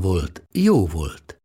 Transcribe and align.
volt, 0.00 0.46
jó 0.52 0.86
volt. 0.86 1.40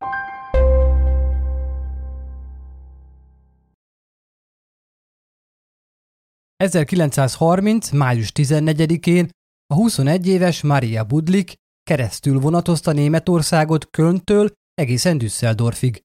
...1930. 6.64 7.98
május 7.98 8.32
14-én 8.34 9.30
a 9.66 9.74
21 9.74 10.28
éves 10.28 10.62
Maria 10.62 11.04
Budlik 11.04 11.54
keresztül 11.84 12.40
vonatozta 12.40 12.92
Németországot 12.92 13.90
Kölntől 13.90 14.52
egészen 14.74 15.18
Düsseldorfig. 15.18 16.02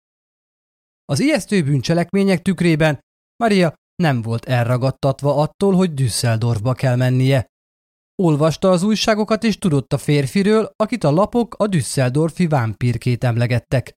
Az 1.04 1.20
ijesztő 1.20 1.62
bűncselekmények 1.62 2.42
tükrében 2.42 2.98
Maria 3.36 3.74
nem 4.02 4.22
volt 4.22 4.44
elragadtatva 4.44 5.36
attól, 5.36 5.74
hogy 5.74 5.94
Düsseldorfba 5.94 6.72
kell 6.72 6.96
mennie. 6.96 7.46
Olvasta 8.22 8.70
az 8.70 8.82
újságokat 8.82 9.44
és 9.44 9.58
tudott 9.58 9.92
a 9.92 9.98
férfiről, 9.98 10.70
akit 10.76 11.04
a 11.04 11.10
lapok 11.10 11.54
a 11.58 11.66
Düsseldorfi 11.66 12.46
vámpírkét 12.46 13.24
emlegettek. 13.24 13.92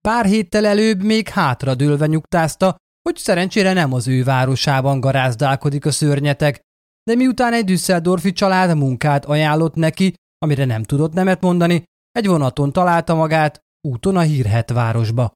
Pár 0.00 0.24
héttel 0.24 0.66
előbb 0.66 1.02
még 1.02 1.28
hátradőlve 1.28 2.06
nyugtázta, 2.06 2.76
hogy 3.02 3.16
szerencsére 3.16 3.72
nem 3.72 3.92
az 3.92 4.08
ő 4.08 4.24
városában 4.24 5.00
garázdálkodik 5.00 5.86
a 5.86 5.90
szörnyeteg, 5.90 6.60
de 7.02 7.14
miután 7.14 7.52
egy 7.52 7.64
Düsseldorfi 7.64 8.32
család 8.32 8.76
munkát 8.76 9.24
ajánlott 9.24 9.74
neki, 9.74 10.14
amire 10.38 10.64
nem 10.64 10.82
tudott 10.82 11.12
nemet 11.12 11.40
mondani, 11.40 11.82
egy 12.10 12.26
vonaton 12.26 12.72
találta 12.72 13.14
magát, 13.14 13.60
úton 13.88 14.16
a 14.16 14.20
hírhet 14.20 14.70
városba. 14.70 15.32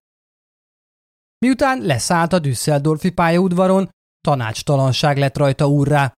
Miután 1.39 1.80
leszállt 1.83 2.33
a 2.33 2.39
Düsseldorfi 2.39 3.11
pályaudvaron, 3.11 3.89
tanácstalanság 4.20 5.19
lett 5.19 5.36
rajta 5.36 5.69
úrrá. 5.69 6.12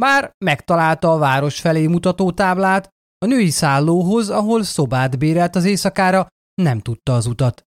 Bár 0.00 0.32
megtalálta 0.44 1.12
a 1.12 1.18
város 1.18 1.60
felé 1.60 1.86
mutató 1.86 2.32
táblát, 2.32 2.88
a 3.18 3.26
női 3.26 3.50
szállóhoz, 3.50 4.30
ahol 4.30 4.62
szobát 4.62 5.18
bérelt 5.18 5.56
az 5.56 5.64
éjszakára, 5.64 6.26
nem 6.54 6.80
tudta 6.80 7.14
az 7.14 7.26
utat. 7.26 7.62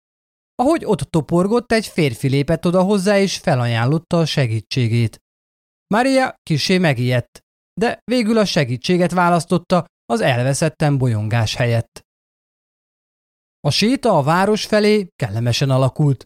Ahogy 0.56 0.86
ott 0.86 1.00
toporgott, 1.00 1.72
egy 1.72 1.88
férfi 1.88 2.28
lépett 2.28 2.66
oda 2.66 2.82
hozzá, 2.84 3.20
és 3.20 3.38
felajánlotta 3.38 4.20
a 4.20 4.26
segítségét. 4.26 5.20
Maria 5.94 6.36
kisé 6.44 6.78
megijedt, 6.78 7.40
de 7.80 8.00
végül 8.04 8.38
a 8.38 8.46
segítséget 8.46 9.12
választotta 9.12 9.86
az 10.06 10.22
elveszetten 10.22 10.98
bolyongás 10.98 11.56
helyett. 11.56 12.02
A 13.60 13.70
séta 13.70 14.18
a 14.18 14.24
város 14.24 14.66
felé 14.66 15.08
kellemesen 15.16 15.70
alakult. 15.70 16.26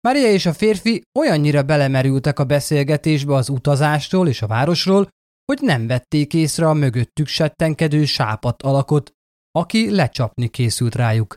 Maria 0.00 0.28
és 0.32 0.46
a 0.46 0.52
férfi 0.52 1.02
olyannyira 1.18 1.62
belemerültek 1.62 2.38
a 2.38 2.44
beszélgetésbe 2.44 3.34
az 3.34 3.48
utazásról 3.48 4.28
és 4.28 4.42
a 4.42 4.46
városról, 4.46 5.08
hogy 5.52 5.62
nem 5.62 5.86
vették 5.86 6.34
észre 6.34 6.68
a 6.68 6.72
mögöttük 6.72 7.26
settenkedő 7.26 8.04
sápat 8.04 8.62
alakot, 8.62 9.12
aki 9.50 9.90
lecsapni 9.90 10.48
készült 10.48 10.94
rájuk. 10.94 11.36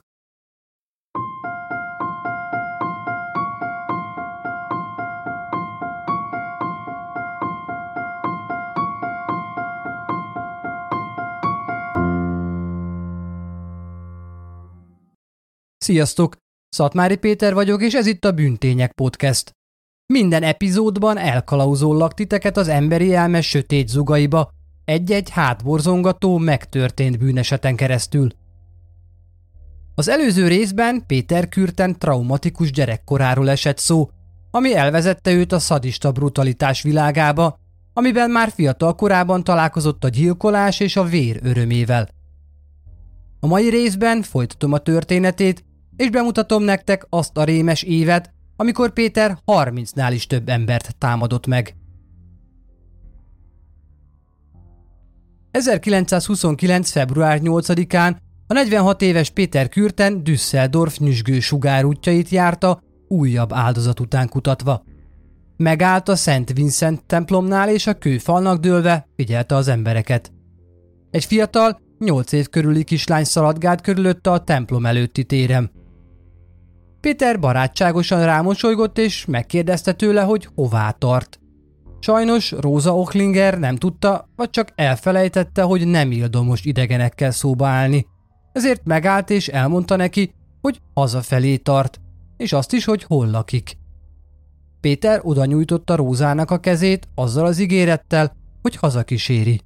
Sziasztok! 15.77 16.37
Szatmári 16.69 17.17
Péter 17.17 17.53
vagyok, 17.53 17.81
és 17.81 17.93
ez 17.93 18.05
itt 18.05 18.25
a 18.25 18.31
Bűntények 18.31 18.91
Podcast. 18.91 19.51
Minden 20.07 20.43
epizódban 20.43 21.17
elkalauzollak 21.17 22.13
titeket 22.13 22.57
az 22.57 22.67
emberi 22.67 23.13
elme 23.13 23.41
sötét 23.41 23.87
zugaiba, 23.87 24.49
egy-egy 24.85 25.29
hátborzongató, 25.29 26.37
megtörtént 26.37 27.17
bűneseten 27.17 27.75
keresztül. 27.75 28.29
Az 29.95 30.09
előző 30.09 30.47
részben 30.47 31.03
Péter 31.07 31.49
Kürten 31.49 31.99
traumatikus 31.99 32.71
gyerekkoráról 32.71 33.49
esett 33.49 33.77
szó, 33.77 34.09
ami 34.51 34.75
elvezette 34.75 35.31
őt 35.31 35.51
a 35.51 35.59
szadista 35.59 36.11
brutalitás 36.11 36.81
világába, 36.81 37.59
amiben 37.93 38.31
már 38.31 38.49
fiatal 38.49 38.95
korában 38.95 39.43
találkozott 39.43 40.03
a 40.03 40.09
gyilkolás 40.09 40.79
és 40.79 40.95
a 40.95 41.03
vér 41.03 41.39
örömével. 41.43 42.09
A 43.39 43.47
mai 43.47 43.69
részben 43.69 44.21
folytatom 44.21 44.73
a 44.73 44.77
történetét, 44.77 45.63
és 45.95 46.09
bemutatom 46.09 46.63
nektek 46.63 47.05
azt 47.09 47.37
a 47.37 47.43
rémes 47.43 47.83
évet, 47.83 48.34
amikor 48.55 48.93
Péter 48.93 49.37
30-nál 49.45 50.11
is 50.13 50.27
több 50.27 50.49
embert 50.49 50.95
támadott 50.97 51.47
meg. 51.47 51.75
1929. 55.51 56.89
február 56.89 57.39
8-án 57.43 58.15
a 58.47 58.53
46 58.53 59.01
éves 59.01 59.29
Péter 59.29 59.69
Kürten 59.69 60.23
Düsseldorf 60.23 60.97
nyüzsgő 60.97 61.39
sugárútjait 61.39 62.29
járta, 62.29 62.81
újabb 63.07 63.53
áldozat 63.53 63.99
után 63.99 64.29
kutatva. 64.29 64.83
Megállt 65.57 66.09
a 66.09 66.15
Szent 66.15 66.53
Vincent 66.53 67.03
templomnál 67.05 67.69
és 67.69 67.87
a 67.87 67.93
kőfalnak 67.93 68.59
dőlve 68.59 69.07
figyelte 69.15 69.55
az 69.55 69.67
embereket. 69.67 70.31
Egy 71.11 71.25
fiatal, 71.25 71.79
8 71.99 72.31
év 72.31 72.49
körüli 72.49 72.83
kislány 72.83 73.23
szaladgált 73.23 73.81
körülötte 73.81 74.31
a 74.31 74.43
templom 74.43 74.85
előtti 74.85 75.23
térem. 75.23 75.69
Péter 77.05 77.39
barátságosan 77.39 78.25
rámosolygott 78.25 78.97
és 78.97 79.25
megkérdezte 79.25 79.93
tőle, 79.93 80.21
hogy 80.21 80.49
hová 80.55 80.91
tart. 80.91 81.39
Sajnos 81.99 82.51
Róza 82.51 82.95
Ochlinger 82.95 83.59
nem 83.59 83.75
tudta, 83.75 84.29
vagy 84.35 84.49
csak 84.49 84.71
elfelejtette, 84.75 85.61
hogy 85.61 85.87
nem 85.87 86.11
ildomos 86.11 86.63
idegenekkel 86.63 87.31
szóba 87.31 87.67
állni. 87.67 88.05
Ezért 88.51 88.85
megállt 88.85 89.29
és 89.29 89.47
elmondta 89.47 89.95
neki, 89.95 90.33
hogy 90.61 90.81
hazafelé 90.93 91.57
tart, 91.57 91.99
és 92.37 92.53
azt 92.53 92.73
is, 92.73 92.85
hogy 92.85 93.03
hol 93.03 93.29
lakik. 93.29 93.77
Péter 94.81 95.19
oda 95.23 95.45
nyújtotta 95.45 95.95
Rózának 95.95 96.51
a 96.51 96.59
kezét 96.59 97.07
azzal 97.15 97.45
az 97.45 97.59
ígérettel, 97.59 98.35
hogy 98.61 98.75
hazakíséri. 98.75 99.61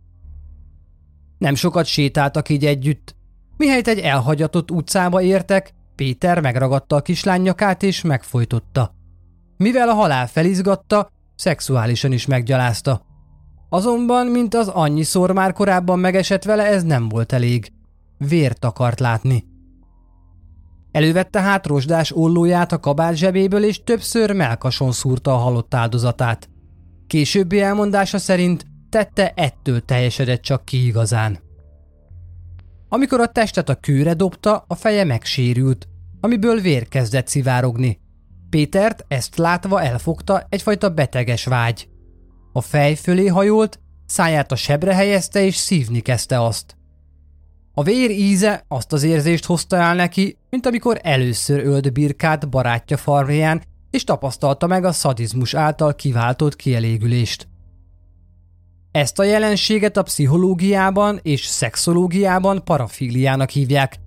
Nem 1.38 1.56
sokat 1.56 1.86
sétáltak 1.86 2.50
így 2.50 2.66
együtt. 2.66 3.16
Mihelyt 3.58 3.88
egy 3.88 4.00
elhagyatott 4.00 4.72
utcába 4.72 5.22
értek, 5.22 5.78
Péter 6.00 6.40
megragadta 6.40 6.96
a 6.96 7.02
kislány 7.02 7.42
nyakát 7.42 7.84
és 7.84 8.02
megfojtotta. 8.02 8.96
Mivel 9.58 9.90
a 9.90 9.94
halál 9.94 10.28
felizgatta, 10.28 11.10
szexuálisan 11.36 12.12
is 12.12 12.26
meggyalázta. 12.26 13.02
Azonban, 13.70 14.28
mint 14.28 14.54
az 14.54 14.68
annyiszor 14.68 15.32
már 15.32 15.54
korábban 15.54 16.00
megesett 16.00 16.44
vele, 16.44 16.66
ez 16.66 16.84
nem 16.84 17.10
volt 17.10 17.32
elég. 17.32 17.72
Vért 18.18 18.66
akart 18.66 19.00
látni. 19.00 19.46
Elővette 20.92 21.42
hát 21.42 21.66
rozsdás 21.66 22.16
ollóját 22.16 22.72
a 22.72 22.80
kabát 22.80 23.16
zsebéből, 23.16 23.64
és 23.64 23.84
többször 23.84 24.32
melkason 24.32 24.92
szúrta 24.92 25.34
a 25.34 25.38
halott 25.38 25.74
áldozatát. 25.74 26.50
Későbbi 27.08 27.62
elmondása 27.62 28.18
szerint 28.18 28.66
tette 28.90 29.34
ettől 29.36 29.86
teljesedett 29.86 30.42
csak 30.42 30.66
ki 30.66 30.86
igazán. 30.86 31.49
Amikor 32.90 33.20
a 33.20 33.28
testet 33.28 33.70
a 33.70 33.76
kőre 33.76 34.14
dobta, 34.14 34.66
a 34.68 34.76
feje 34.76 35.04
megsérült, 35.04 35.88
amiből 36.22 36.62
vér 36.62 36.88
kezdett 36.88 37.28
szivárogni. 37.28 38.00
Pétert 38.50 39.06
ezt 39.08 39.38
látva 39.38 39.82
elfogta 39.82 40.46
egyfajta 40.50 40.90
beteges 40.90 41.46
vágy. 41.46 41.90
A 42.54 42.62
fej 42.62 42.96
fölé 42.96 43.28
hajolt, 43.28 43.80
száját 44.06 44.52
a 44.52 44.56
sebre 44.56 44.96
helyezte 44.96 45.44
és 45.44 45.56
szívni 45.56 46.00
kezdte 46.00 46.42
azt. 46.42 46.78
A 47.74 47.84
vér 47.84 48.10
íze 48.10 48.66
azt 48.68 48.94
az 48.94 49.04
érzést 49.04 49.46
hozta 49.46 49.76
el 49.76 49.96
neki, 49.96 50.38
mint 50.50 50.66
amikor 50.66 51.00
először 51.04 51.66
ölt 51.66 51.94
birkát 51.94 52.50
barátja 52.50 52.98
farmján, 52.98 53.62
és 53.90 54.04
tapasztalta 54.04 54.68
meg 54.68 54.86
a 54.86 54.92
szadizmus 54.92 55.54
által 55.54 55.96
kiváltott 55.96 56.56
kielégülést. 56.56 57.48
Ezt 58.92 59.20
a 59.20 59.24
jelenséget 59.24 59.98
a 59.98 60.04
pszichológiában 60.04 61.20
és 61.22 61.46
szexológiában 61.46 62.64
parafíliának 62.64 63.50
hívják, 63.50 64.00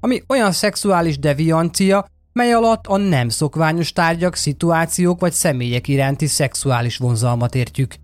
ami 0.00 0.22
olyan 0.28 0.52
szexuális 0.52 1.18
deviancia, 1.18 2.06
mely 2.32 2.52
alatt 2.52 2.86
a 2.86 2.96
nem 2.96 3.28
szokványos 3.28 3.92
tárgyak, 3.92 4.34
szituációk 4.34 5.20
vagy 5.20 5.32
személyek 5.32 5.88
iránti 5.88 6.26
szexuális 6.26 6.96
vonzalmat 6.96 7.54
értjük. 7.54 7.94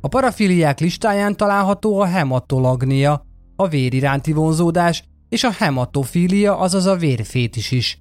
A 0.00 0.08
parafiliák 0.08 0.80
listáján 0.80 1.36
található 1.36 2.00
a 2.00 2.04
hematolagnia, 2.04 3.26
a 3.56 3.68
vér 3.68 3.94
iránti 3.94 4.32
vonzódás 4.32 5.04
és 5.28 5.44
a 5.44 5.50
hematofília, 5.50 6.58
azaz 6.58 6.86
a 6.86 6.96
vérfétis 6.96 7.70
is. 7.70 8.00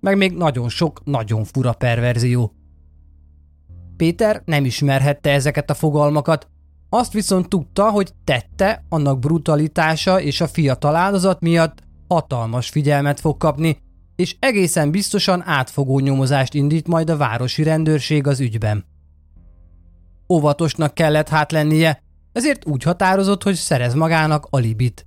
Meg 0.00 0.16
még 0.16 0.32
nagyon 0.32 0.68
sok, 0.68 1.00
nagyon 1.04 1.44
fura 1.44 1.72
perverzió. 1.72 2.55
Péter 3.96 4.42
nem 4.44 4.64
ismerhette 4.64 5.30
ezeket 5.30 5.70
a 5.70 5.74
fogalmakat, 5.74 6.48
azt 6.88 7.12
viszont 7.12 7.48
tudta, 7.48 7.90
hogy 7.90 8.12
tette, 8.24 8.84
annak 8.88 9.18
brutalitása 9.18 10.20
és 10.20 10.40
a 10.40 10.48
fiatal 10.48 10.96
áldozat 10.96 11.40
miatt 11.40 11.82
hatalmas 12.08 12.68
figyelmet 12.68 13.20
fog 13.20 13.36
kapni, 13.36 13.78
és 14.16 14.36
egészen 14.38 14.90
biztosan 14.90 15.42
átfogó 15.46 15.98
nyomozást 15.98 16.54
indít 16.54 16.86
majd 16.86 17.10
a 17.10 17.16
városi 17.16 17.62
rendőrség 17.62 18.26
az 18.26 18.40
ügyben. 18.40 18.84
Óvatosnak 20.28 20.94
kellett 20.94 21.28
hát 21.28 21.52
lennie, 21.52 22.02
ezért 22.32 22.66
úgy 22.66 22.82
határozott, 22.82 23.42
hogy 23.42 23.54
szerez 23.54 23.94
magának 23.94 24.46
alibit. 24.50 25.06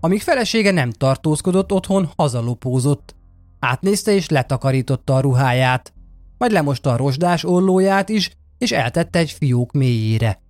Amíg 0.00 0.22
felesége 0.22 0.70
nem 0.70 0.90
tartózkodott 0.90 1.72
otthon, 1.72 2.10
hazalopózott. 2.16 3.14
Átnézte 3.58 4.12
és 4.12 4.28
letakarította 4.28 5.14
a 5.14 5.20
ruháját, 5.20 5.92
majd 6.38 6.52
lemosta 6.52 6.92
a 6.92 6.96
rozsdás 6.96 7.44
ollóját 7.44 8.08
is, 8.08 8.30
és 8.58 8.72
eltette 8.72 9.18
egy 9.18 9.30
fiók 9.30 9.72
mélyére. 9.72 10.42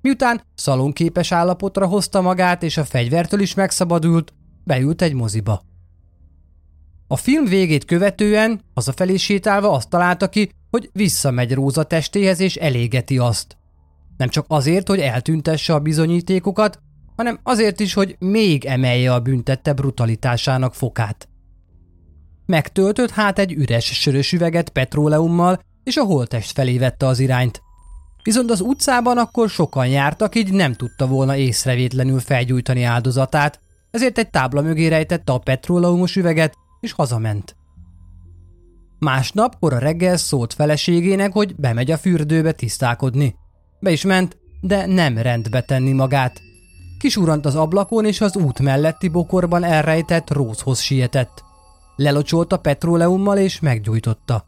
Miután 0.00 0.42
szalonképes 0.54 1.32
állapotra 1.32 1.86
hozta 1.86 2.20
magát 2.20 2.62
és 2.62 2.76
a 2.76 2.84
fegyvertől 2.84 3.40
is 3.40 3.54
megszabadult, 3.54 4.32
beült 4.64 5.02
egy 5.02 5.14
moziba. 5.14 5.62
A 7.06 7.16
film 7.16 7.44
végét 7.44 7.84
követően, 7.84 8.60
hazafelé 8.74 9.16
sétálva 9.16 9.72
azt 9.72 9.88
találta 9.88 10.28
ki, 10.28 10.50
hogy 10.70 10.90
visszamegy 10.92 11.54
Róza 11.54 11.82
testéhez 11.82 12.40
és 12.40 12.56
elégeti 12.56 13.18
azt. 13.18 13.56
Nem 14.16 14.28
csak 14.28 14.44
azért, 14.48 14.88
hogy 14.88 14.98
eltüntesse 14.98 15.74
a 15.74 15.80
bizonyítékokat, 15.80 16.78
hanem 17.16 17.38
azért 17.42 17.80
is, 17.80 17.94
hogy 17.94 18.16
még 18.18 18.64
emelje 18.64 19.14
a 19.14 19.20
büntette 19.20 19.72
brutalitásának 19.72 20.74
fokát. 20.74 21.28
Megtöltött 22.50 23.10
hát 23.10 23.38
egy 23.38 23.52
üres 23.52 23.84
sörös 23.84 24.32
üveget 24.32 24.68
petróleummal, 24.68 25.60
és 25.84 25.96
a 25.96 26.04
holtest 26.04 26.52
felé 26.52 26.78
vette 26.78 27.06
az 27.06 27.18
irányt. 27.18 27.62
Viszont 28.22 28.50
az 28.50 28.60
utcában 28.60 29.18
akkor 29.18 29.48
sokan 29.48 29.86
jártak, 29.86 30.34
így 30.34 30.52
nem 30.52 30.72
tudta 30.72 31.06
volna 31.06 31.36
észrevétlenül 31.36 32.20
felgyújtani 32.20 32.82
áldozatát, 32.82 33.60
ezért 33.90 34.18
egy 34.18 34.30
tábla 34.30 34.62
mögé 34.62 34.86
rejtette 34.86 35.32
a 35.32 35.38
petróleumos 35.38 36.16
üveget, 36.16 36.54
és 36.80 36.92
hazament. 36.92 37.56
Másnap 38.98 39.58
kora 39.58 39.78
reggel 39.78 40.16
szólt 40.16 40.54
feleségének, 40.54 41.32
hogy 41.32 41.54
bemegy 41.56 41.90
a 41.90 41.98
fürdőbe 41.98 42.52
tisztálkodni. 42.52 43.34
Be 43.80 43.90
is 43.90 44.04
ment, 44.04 44.36
de 44.60 44.86
nem 44.86 45.18
rendbe 45.18 45.60
tenni 45.60 45.92
magát. 45.92 46.40
Kisurant 46.98 47.46
az 47.46 47.56
ablakon, 47.56 48.04
és 48.04 48.20
az 48.20 48.36
út 48.36 48.58
melletti 48.58 49.08
bokorban 49.08 49.64
elrejtett 49.64 50.30
rózhoz 50.32 50.80
sietett. 50.80 51.48
Lelocsolta 52.00 52.56
petróleummal, 52.56 53.38
és 53.38 53.60
meggyújtotta. 53.60 54.44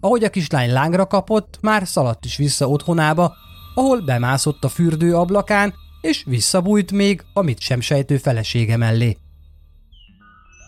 Ahogy 0.00 0.24
a 0.24 0.30
kislány 0.30 0.72
lángra 0.72 1.06
kapott, 1.06 1.58
már 1.60 1.86
szaladt 1.86 2.24
is 2.24 2.36
vissza 2.36 2.68
otthonába, 2.68 3.34
ahol 3.74 4.00
bemászott 4.00 4.64
a 4.64 4.68
fürdő 4.68 5.14
ablakán, 5.14 5.74
és 6.00 6.24
visszabújt 6.26 6.92
még 6.92 7.24
a 7.32 7.42
mit 7.42 7.60
sem 7.60 7.80
sejtő 7.80 8.16
felesége 8.16 8.76
mellé. 8.76 9.16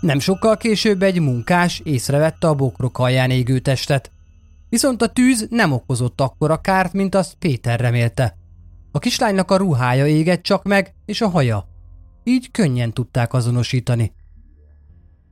Nem 0.00 0.18
sokkal 0.18 0.56
később 0.56 1.02
egy 1.02 1.20
munkás 1.20 1.80
észrevette 1.84 2.48
a 2.48 2.54
bokrok 2.54 2.98
alján 2.98 3.30
égő 3.30 3.58
testet. 3.58 4.10
Viszont 4.68 5.02
a 5.02 5.12
tűz 5.12 5.46
nem 5.50 5.72
okozott 5.72 6.20
akkora 6.20 6.60
kárt, 6.60 6.92
mint 6.92 7.14
azt 7.14 7.34
Péter 7.34 7.80
remélte. 7.80 8.36
A 8.92 8.98
kislánynak 8.98 9.50
a 9.50 9.56
ruhája 9.56 10.06
égett 10.06 10.42
csak 10.42 10.64
meg, 10.64 10.94
és 11.04 11.20
a 11.20 11.28
haja. 11.28 11.68
Így 12.24 12.50
könnyen 12.50 12.92
tudták 12.92 13.32
azonosítani. 13.32 14.12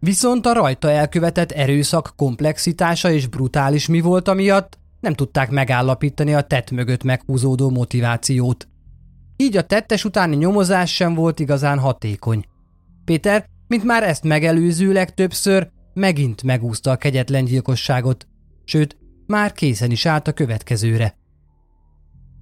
Viszont 0.07 0.47
a 0.47 0.53
rajta 0.53 0.91
elkövetett 0.91 1.51
erőszak 1.51 2.13
komplexitása 2.17 3.11
és 3.11 3.27
brutális 3.27 3.87
mi 3.87 4.01
volt 4.01 4.35
miatt 4.35 4.79
nem 5.01 5.15
tudták 5.15 5.51
megállapítani 5.51 6.35
a 6.35 6.41
tett 6.41 6.71
mögött 6.71 7.03
meghúzódó 7.03 7.71
motivációt. 7.71 8.69
Így 9.37 9.57
a 9.57 9.63
tettes 9.63 10.05
utáni 10.05 10.37
nyomozás 10.37 10.95
sem 10.95 11.15
volt 11.15 11.41
igazán 11.41 11.79
hatékony. 11.79 12.45
Péter 13.05 13.47
mint 13.69 13.85
már 13.85 14.03
ezt 14.03 14.23
megelőzőleg 14.23 15.15
többször, 15.15 15.71
megint 15.95 16.43
megúszta 16.43 16.91
a 16.91 16.97
kegyetlen 16.97 17.45
gyilkosságot, 17.45 18.27
sőt, 18.65 18.97
már 19.27 19.53
készen 19.53 19.91
is 19.91 20.07
állt 20.07 20.29
a 20.29 20.33
következőre. 20.33 21.15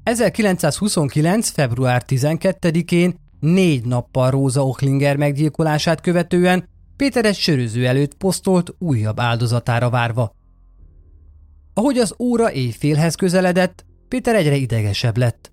1929. 0.02 1.48
február 1.48 2.02
12-én, 2.06 3.14
négy 3.40 3.84
nappal 3.84 4.30
Róza 4.30 4.66
Ochlinger 4.66 5.16
meggyilkolását 5.16 6.00
követően 6.00 6.72
Péter 6.96 7.24
egy 7.24 7.36
söröző 7.36 7.86
előtt 7.86 8.14
posztolt 8.14 8.74
újabb 8.78 9.20
áldozatára 9.20 9.90
várva. 9.90 10.34
Ahogy 11.74 11.98
az 11.98 12.14
óra 12.18 12.52
éjfélhez 12.52 13.14
közeledett, 13.14 13.84
Péter 14.08 14.34
egyre 14.34 14.56
idegesebb 14.56 15.16
lett. 15.16 15.52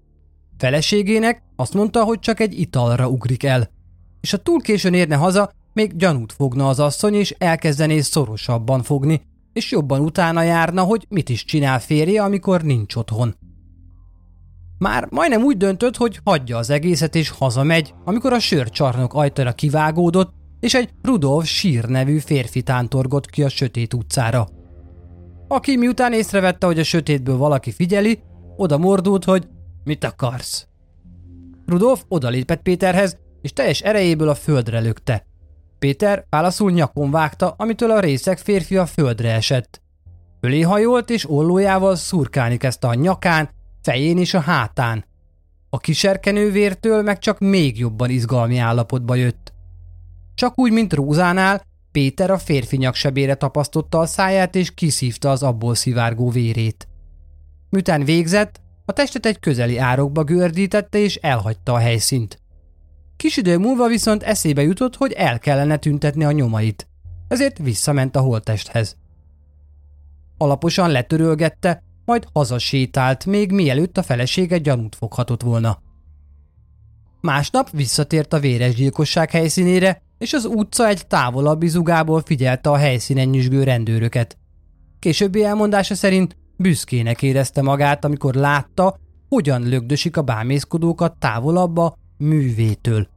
Feleségének 0.58 1.44
azt 1.56 1.74
mondta, 1.74 2.04
hogy 2.04 2.20
csak 2.20 2.40
egy 2.40 2.60
italra 2.60 3.10
ugrik 3.10 3.44
el, 3.44 3.70
és 4.22 4.32
ha 4.32 4.38
túl 4.38 4.62
későn 4.62 4.94
érne 4.94 5.16
haza, 5.16 5.52
még 5.74 5.96
gyanút 5.96 6.34
fogna 6.34 6.68
az 6.68 6.80
asszony, 6.80 7.14
és 7.14 7.36
elkezdené 7.38 8.00
szorosabban 8.00 8.84
fogni, 8.84 9.22
és 9.54 9.72
jobban 9.72 10.00
utána 10.00 10.42
járna, 10.42 10.84
hogy 10.84 11.06
mit 11.10 11.30
is 11.30 11.44
csinál 11.44 11.80
férje, 11.80 12.24
amikor 12.24 12.62
nincs 12.62 12.96
otthon. 12.96 13.36
Már 14.78 15.08
majdnem 15.10 15.44
úgy 15.44 15.58
döntött, 15.58 15.98
hogy 15.98 16.20
hagyja 16.24 16.58
az 16.58 16.70
egészet 16.70 17.16
és 17.16 17.30
hazamegy, 17.30 17.94
amikor 18.04 18.34
a 18.34 18.40
sörcsarnok 18.40 19.14
ajtaja 19.14 19.52
kivágódott, 19.52 20.34
és 20.62 20.74
egy 20.74 20.90
Rudolf 21.02 21.46
Sír 21.46 21.86
nevű 21.86 22.18
férfi 22.18 22.62
tántorgott 22.62 23.26
ki 23.26 23.44
a 23.44 23.50
sötét 23.50 23.94
utcára. 23.94 24.48
Aki 25.48 25.78
miután 25.78 26.14
észrevette, 26.14 26.66
hogy 26.66 26.80
a 26.80 26.84
sötétből 26.84 27.38
valaki 27.38 27.72
figyeli, 27.72 28.20
oda 28.56 28.78
mordult, 28.78 29.24
hogy 29.24 29.48
mit 29.84 30.04
akarsz. 30.04 30.68
Rudolf 31.66 32.04
odalépett 32.08 32.62
Péterhez, 32.62 33.18
és 33.42 33.54
teljes 33.54 33.82
erejéből 33.82 34.30
a 34.30 34.36
földre 34.36 34.80
lökte. 34.80 35.26
Péter 35.80 36.26
válaszul 36.30 36.72
nyakon 36.72 37.12
vágta, 37.12 37.54
amitől 37.58 37.92
a 37.92 38.00
részek 38.00 38.38
férfi 38.38 38.78
a 38.78 38.86
földre 38.86 39.34
esett. 39.34 39.82
Fölé 40.42 40.62
hajolt 40.62 41.10
és 41.10 41.30
ollójával 41.30 41.96
szurkálni 41.96 42.58
kezdte 42.58 42.88
a 42.88 42.94
nyakán, 42.94 43.50
fején 43.82 44.18
és 44.18 44.34
a 44.34 44.40
hátán. 44.40 45.06
A 45.70 45.78
kiserkenő 45.78 46.52
vértől 46.52 47.02
meg 47.02 47.20
csak 47.20 47.40
még 47.40 47.80
jobban 47.80 48.10
izgalmi 48.10 48.58
állapotba 48.58 49.16
jött. 49.16 49.51
Csak 50.36 50.60
úgy, 50.60 50.72
mint 50.72 50.94
Rózánál, 50.94 51.62
Péter 51.92 52.32
a 52.32 52.38
férfi 52.38 52.78
nyaksebére 52.78 53.36
tapasztotta 53.36 54.00
a 54.00 54.06
száját 54.06 54.56
és 54.56 54.74
kiszívta 54.74 55.30
az 55.32 55.44
abból 55.44 55.76
szivárgó 55.76 56.30
vérét. 56.30 56.88
Miután 57.70 58.04
végzett, 58.04 58.62
a 58.86 58.92
testet 58.92 59.26
egy 59.26 59.40
közeli 59.40 59.78
árokba 59.78 60.24
gördítette 60.24 60.98
és 60.98 61.16
elhagyta 61.16 61.74
a 61.74 61.78
helyszínt. 61.78 62.40
Kis 63.18 63.38
idő 63.38 63.58
múlva 63.58 63.88
viszont 63.88 64.24
eszébe 64.24 64.62
jutott, 64.62 64.96
hogy 64.96 65.12
el 65.12 65.40
kellene 65.40 65.78
tüntetni 65.78 66.24
a 66.24 66.32
nyomait. 66.32 66.88
Ezért 67.28 67.58
visszament 67.58 68.16
a 68.16 68.20
holttesthez. 68.20 68.98
Alaposan 70.38 70.90
letörölgette, 70.90 71.84
majd 72.06 72.28
hazasétált, 72.34 73.26
még 73.26 73.52
mielőtt 73.52 73.98
a 73.98 74.04
felesége 74.04 74.58
gyanút 74.58 74.96
foghatott 74.96 75.42
volna. 75.42 75.82
Másnap 77.22 77.70
visszatért 77.70 78.34
a 78.34 78.40
véres 78.40 78.76
gyilkosság 78.76 79.32
helyszínére, 79.32 80.02
és 80.22 80.34
az 80.34 80.46
utca 80.46 80.88
egy 80.88 81.08
távolabbi 81.08 81.68
zugából 81.68 82.22
figyelte 82.26 82.70
a 82.70 82.78
helyszínen 82.78 83.28
nyüzsgő 83.28 83.64
rendőröket. 83.64 84.38
Későbbi 85.00 85.44
elmondása 85.44 85.96
szerint 85.96 86.38
büszkének 86.58 87.22
érezte 87.22 87.62
magát, 87.62 88.06
amikor 88.06 88.34
látta, 88.34 88.98
hogyan 89.30 89.62
lögdösik 89.62 90.18
a 90.18 90.22
bámészkodókat 90.22 91.20
távolabba 91.20 91.98
művétől. 92.18 93.08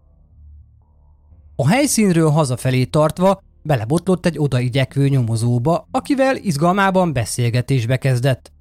A 1.56 1.68
helyszínről 1.68 2.30
hazafelé 2.30 2.84
tartva 2.84 3.40
belebotlott 3.62 4.26
egy 4.26 4.38
odaigyekvő 4.38 5.08
nyomozóba, 5.08 5.88
akivel 5.90 6.36
izgalmában 6.36 7.12
beszélgetésbe 7.12 7.96
kezdett. 7.96 8.52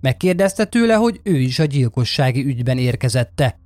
Megkérdezte 0.00 0.64
tőle, 0.64 0.94
hogy 0.94 1.20
ő 1.22 1.36
is 1.36 1.58
a 1.58 1.64
gyilkossági 1.64 2.44
ügyben 2.44 2.78
érkezette. 2.78 3.59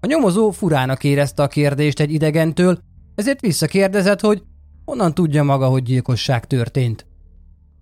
A 0.00 0.06
nyomozó 0.06 0.50
furának 0.50 1.04
érezte 1.04 1.42
a 1.42 1.46
kérdést 1.48 2.00
egy 2.00 2.12
idegentől, 2.12 2.78
ezért 3.14 3.40
visszakérdezett, 3.40 4.20
hogy 4.20 4.42
honnan 4.84 5.14
tudja 5.14 5.42
maga, 5.42 5.66
hogy 5.66 5.82
gyilkosság 5.82 6.46
történt. 6.46 7.06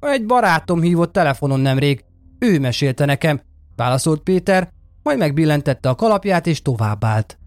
Egy 0.01 0.27
barátom 0.27 0.81
hívott 0.81 1.13
telefonon 1.13 1.61
nemrég, 1.61 2.05
ő 2.39 2.61
mesélte 2.61 3.05
nekem, 3.05 3.41
válaszolt 3.77 4.21
Péter, 4.21 4.71
majd 5.03 5.19
megbillentette 5.19 5.89
a 5.89 5.95
kalapját 5.95 6.47
és 6.47 6.63
továbbált. 6.63 7.39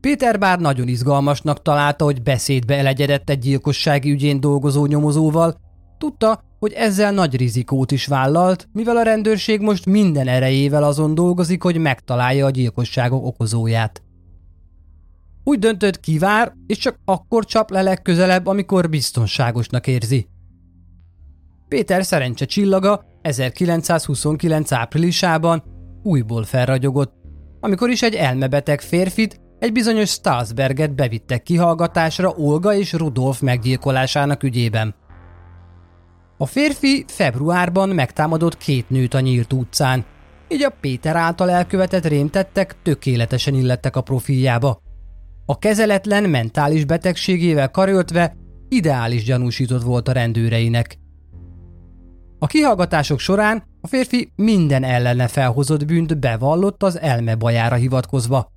Péter 0.00 0.38
bár 0.38 0.60
nagyon 0.60 0.88
izgalmasnak 0.88 1.62
találta, 1.62 2.04
hogy 2.04 2.22
beszédbe 2.22 2.76
elegyedett 2.76 3.30
egy 3.30 3.38
gyilkossági 3.38 4.10
ügyén 4.10 4.40
dolgozó 4.40 4.86
nyomozóval, 4.86 5.60
tudta, 5.98 6.44
hogy 6.62 6.72
ezzel 6.72 7.12
nagy 7.12 7.36
rizikót 7.36 7.90
is 7.90 8.06
vállalt, 8.06 8.68
mivel 8.72 8.96
a 8.96 9.02
rendőrség 9.02 9.60
most 9.60 9.86
minden 9.86 10.28
erejével 10.28 10.82
azon 10.82 11.14
dolgozik, 11.14 11.62
hogy 11.62 11.78
megtalálja 11.78 12.46
a 12.46 12.50
gyilkosságok 12.50 13.24
okozóját. 13.24 14.02
Úgy 15.44 15.58
döntött 15.58 16.00
kivár, 16.00 16.52
és 16.66 16.78
csak 16.78 16.98
akkor 17.04 17.44
csap 17.44 17.70
le 17.70 17.82
legközelebb, 17.82 18.46
amikor 18.46 18.88
biztonságosnak 18.88 19.86
érzi. 19.86 20.28
Péter 21.68 22.04
szerencse 22.04 22.44
csillaga 22.44 23.04
1929 23.22 24.72
áprilisában 24.72 25.62
újból 26.02 26.44
felragyogott, 26.44 27.12
amikor 27.60 27.90
is 27.90 28.02
egy 28.02 28.14
elmebeteg 28.14 28.80
férfit, 28.80 29.40
egy 29.58 29.72
bizonyos 29.72 30.10
Stalsberget 30.10 30.94
bevittek 30.94 31.42
kihallgatásra 31.42 32.30
Olga 32.36 32.74
és 32.74 32.92
Rudolf 32.92 33.40
meggyilkolásának 33.40 34.42
ügyében. 34.42 34.94
A 36.36 36.46
férfi 36.46 37.04
februárban 37.08 37.88
megtámadott 37.88 38.56
két 38.56 38.90
nőt 38.90 39.14
a 39.14 39.20
nyílt 39.20 39.52
utcán, 39.52 40.04
így 40.48 40.62
a 40.62 40.74
Péter 40.80 41.16
által 41.16 41.50
elkövetett 41.50 42.06
rémtettek 42.06 42.76
tökéletesen 42.82 43.54
illettek 43.54 43.96
a 43.96 44.00
profiljába. 44.00 44.82
A 45.46 45.58
kezeletlen 45.58 46.30
mentális 46.30 46.84
betegségével 46.84 47.70
karöltve 47.70 48.36
ideális 48.68 49.24
gyanúsított 49.24 49.82
volt 49.82 50.08
a 50.08 50.12
rendőreinek. 50.12 50.98
A 52.38 52.46
kihallgatások 52.46 53.18
során 53.18 53.62
a 53.80 53.86
férfi 53.86 54.32
minden 54.36 54.84
ellene 54.84 55.28
felhozott 55.28 55.84
bűnt 55.84 56.18
bevallott 56.18 56.82
az 56.82 57.00
elme 57.00 57.34
bajára 57.34 57.74
hivatkozva. 57.74 58.52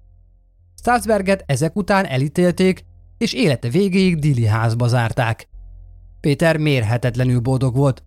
Starsberget 0.80 1.44
ezek 1.46 1.76
után 1.76 2.06
elítélték, 2.06 2.86
és 3.18 3.34
élete 3.34 3.70
végéig 3.70 4.20
Dili 4.20 4.46
házba 4.46 4.88
zárták. 4.88 5.48
Péter 6.26 6.58
mérhetetlenül 6.58 7.40
boldog 7.40 7.76
volt. 7.76 8.04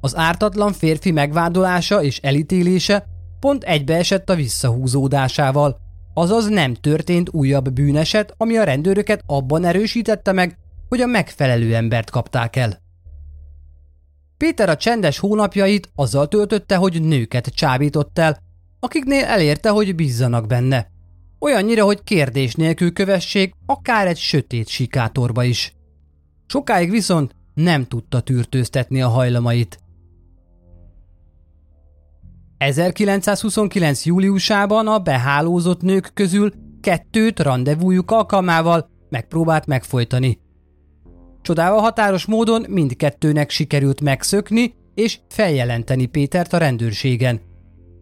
Az 0.00 0.16
ártatlan 0.16 0.72
férfi 0.72 1.10
megvádolása 1.10 2.02
és 2.02 2.18
elítélése 2.18 3.06
pont 3.40 3.64
egybeesett 3.64 4.30
a 4.30 4.34
visszahúzódásával, 4.34 5.80
azaz 6.14 6.48
nem 6.48 6.74
történt 6.74 7.28
újabb 7.32 7.70
bűneset, 7.70 8.34
ami 8.36 8.56
a 8.56 8.64
rendőröket 8.64 9.22
abban 9.26 9.64
erősítette 9.64 10.32
meg, 10.32 10.58
hogy 10.88 11.00
a 11.00 11.06
megfelelő 11.06 11.74
embert 11.74 12.10
kapták 12.10 12.56
el. 12.56 12.78
Péter 14.36 14.68
a 14.68 14.76
csendes 14.76 15.18
hónapjait 15.18 15.90
azzal 15.94 16.28
töltötte, 16.28 16.76
hogy 16.76 17.02
nőket 17.02 17.46
csábított 17.46 18.18
el, 18.18 18.38
akiknél 18.80 19.24
elérte, 19.24 19.68
hogy 19.68 19.94
bízzanak 19.94 20.46
benne. 20.46 20.90
Olyannyira, 21.38 21.84
hogy 21.84 22.02
kérdés 22.04 22.54
nélkül 22.54 22.92
kövessék 22.92 23.54
akár 23.66 24.06
egy 24.06 24.18
sötét 24.18 24.68
sikátorba 24.68 25.44
is. 25.44 25.72
Sokáig 26.46 26.90
viszont 26.90 27.36
nem 27.62 27.84
tudta 27.84 28.20
tűrtőztetni 28.20 29.02
a 29.02 29.08
hajlamait. 29.08 29.78
1929. 32.58 34.04
júliusában 34.04 34.86
a 34.86 34.98
behálózott 34.98 35.80
nők 35.80 36.10
közül 36.14 36.52
kettőt 36.80 37.40
rendezvújuk 37.40 38.10
alkalmával 38.10 38.90
megpróbált 39.08 39.66
megfojtani. 39.66 40.40
Csodával 41.42 41.80
határos 41.80 42.26
módon 42.26 42.64
mindkettőnek 42.68 43.50
sikerült 43.50 44.00
megszökni 44.00 44.74
és 44.94 45.18
feljelenteni 45.28 46.06
Pétert 46.06 46.52
a 46.52 46.58
rendőrségen. 46.58 47.40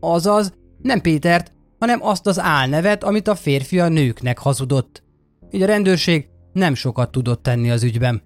Azaz, 0.01 0.55
nem 0.83 1.01
Pétert, 1.01 1.53
hanem 1.79 2.03
azt 2.03 2.27
az 2.27 2.41
álnevet, 2.41 3.05
amit 3.05 3.29
a 3.29 3.35
férfi 3.35 3.81
a 3.81 3.89
nőknek 3.89 4.39
hazudott. 4.39 5.03
Így 5.51 5.63
a 5.63 5.67
rendőrség 5.67 6.29
nem 6.53 6.75
sokat 6.75 7.11
tudott 7.11 7.43
tenni 7.43 7.71
az 7.71 7.83
ügyben. 7.83 8.23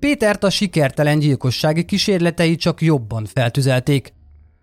Pétert 0.00 0.44
a 0.44 0.50
sikertelen 0.50 1.18
gyilkossági 1.18 1.84
kísérletei 1.84 2.56
csak 2.56 2.80
jobban 2.80 3.24
feltüzelték. 3.24 4.12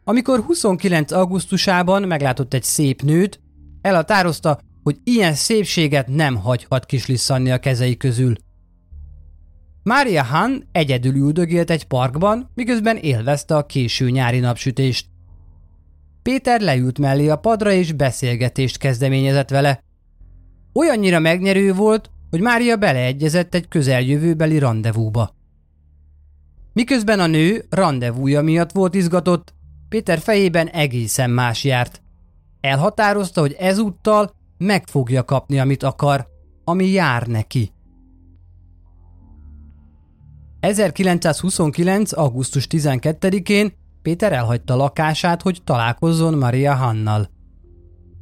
Amikor 0.03 0.39
29. 0.39 1.11
augusztusában 1.11 2.03
meglátott 2.03 2.53
egy 2.53 2.63
szép 2.63 3.01
nőt, 3.01 3.39
elhatározta, 3.81 4.59
hogy 4.83 4.97
ilyen 5.03 5.33
szépséget 5.33 6.07
nem 6.07 6.35
hagyhat 6.35 6.85
kislisszanni 6.85 7.51
a 7.51 7.59
kezei 7.59 7.97
közül. 7.97 8.35
Mária 9.83 10.23
Han 10.23 10.67
egyedül 10.71 11.15
üldögélt 11.15 11.69
egy 11.69 11.83
parkban, 11.83 12.51
miközben 12.53 12.97
élvezte 12.97 13.55
a 13.55 13.65
késő 13.65 14.09
nyári 14.09 14.39
napsütést. 14.39 15.05
Péter 16.21 16.61
leült 16.61 16.99
mellé 16.99 17.27
a 17.27 17.35
padra 17.35 17.71
és 17.71 17.91
beszélgetést 17.91 18.77
kezdeményezett 18.77 19.49
vele. 19.49 19.83
Olyannyira 20.73 21.19
megnyerő 21.19 21.73
volt, 21.73 22.11
hogy 22.29 22.41
Mária 22.41 22.75
beleegyezett 22.75 23.53
egy 23.53 23.67
közeljövőbeli 23.67 24.59
rendezvúba. 24.59 25.35
Miközben 26.73 27.19
a 27.19 27.27
nő 27.27 27.65
rendezvúja 27.69 28.41
miatt 28.41 28.71
volt 28.71 28.95
izgatott, 28.95 29.53
Péter 29.89 30.19
fejében 30.19 30.67
egészen 30.67 31.29
más 31.29 31.63
járt. 31.63 32.01
Elhatározta, 32.61 33.41
hogy 33.41 33.55
ezúttal 33.59 34.31
meg 34.57 34.87
fogja 34.87 35.23
kapni, 35.23 35.59
amit 35.59 35.83
akar, 35.83 36.27
ami 36.63 36.85
jár 36.85 37.27
neki. 37.27 37.71
1929. 40.59 42.11
augusztus 42.11 42.67
12-én 42.69 43.73
Péter 44.01 44.33
elhagyta 44.33 44.75
lakását, 44.75 45.41
hogy 45.41 45.61
találkozzon 45.63 46.37
Maria 46.37 46.73
Hannal. 46.75 47.29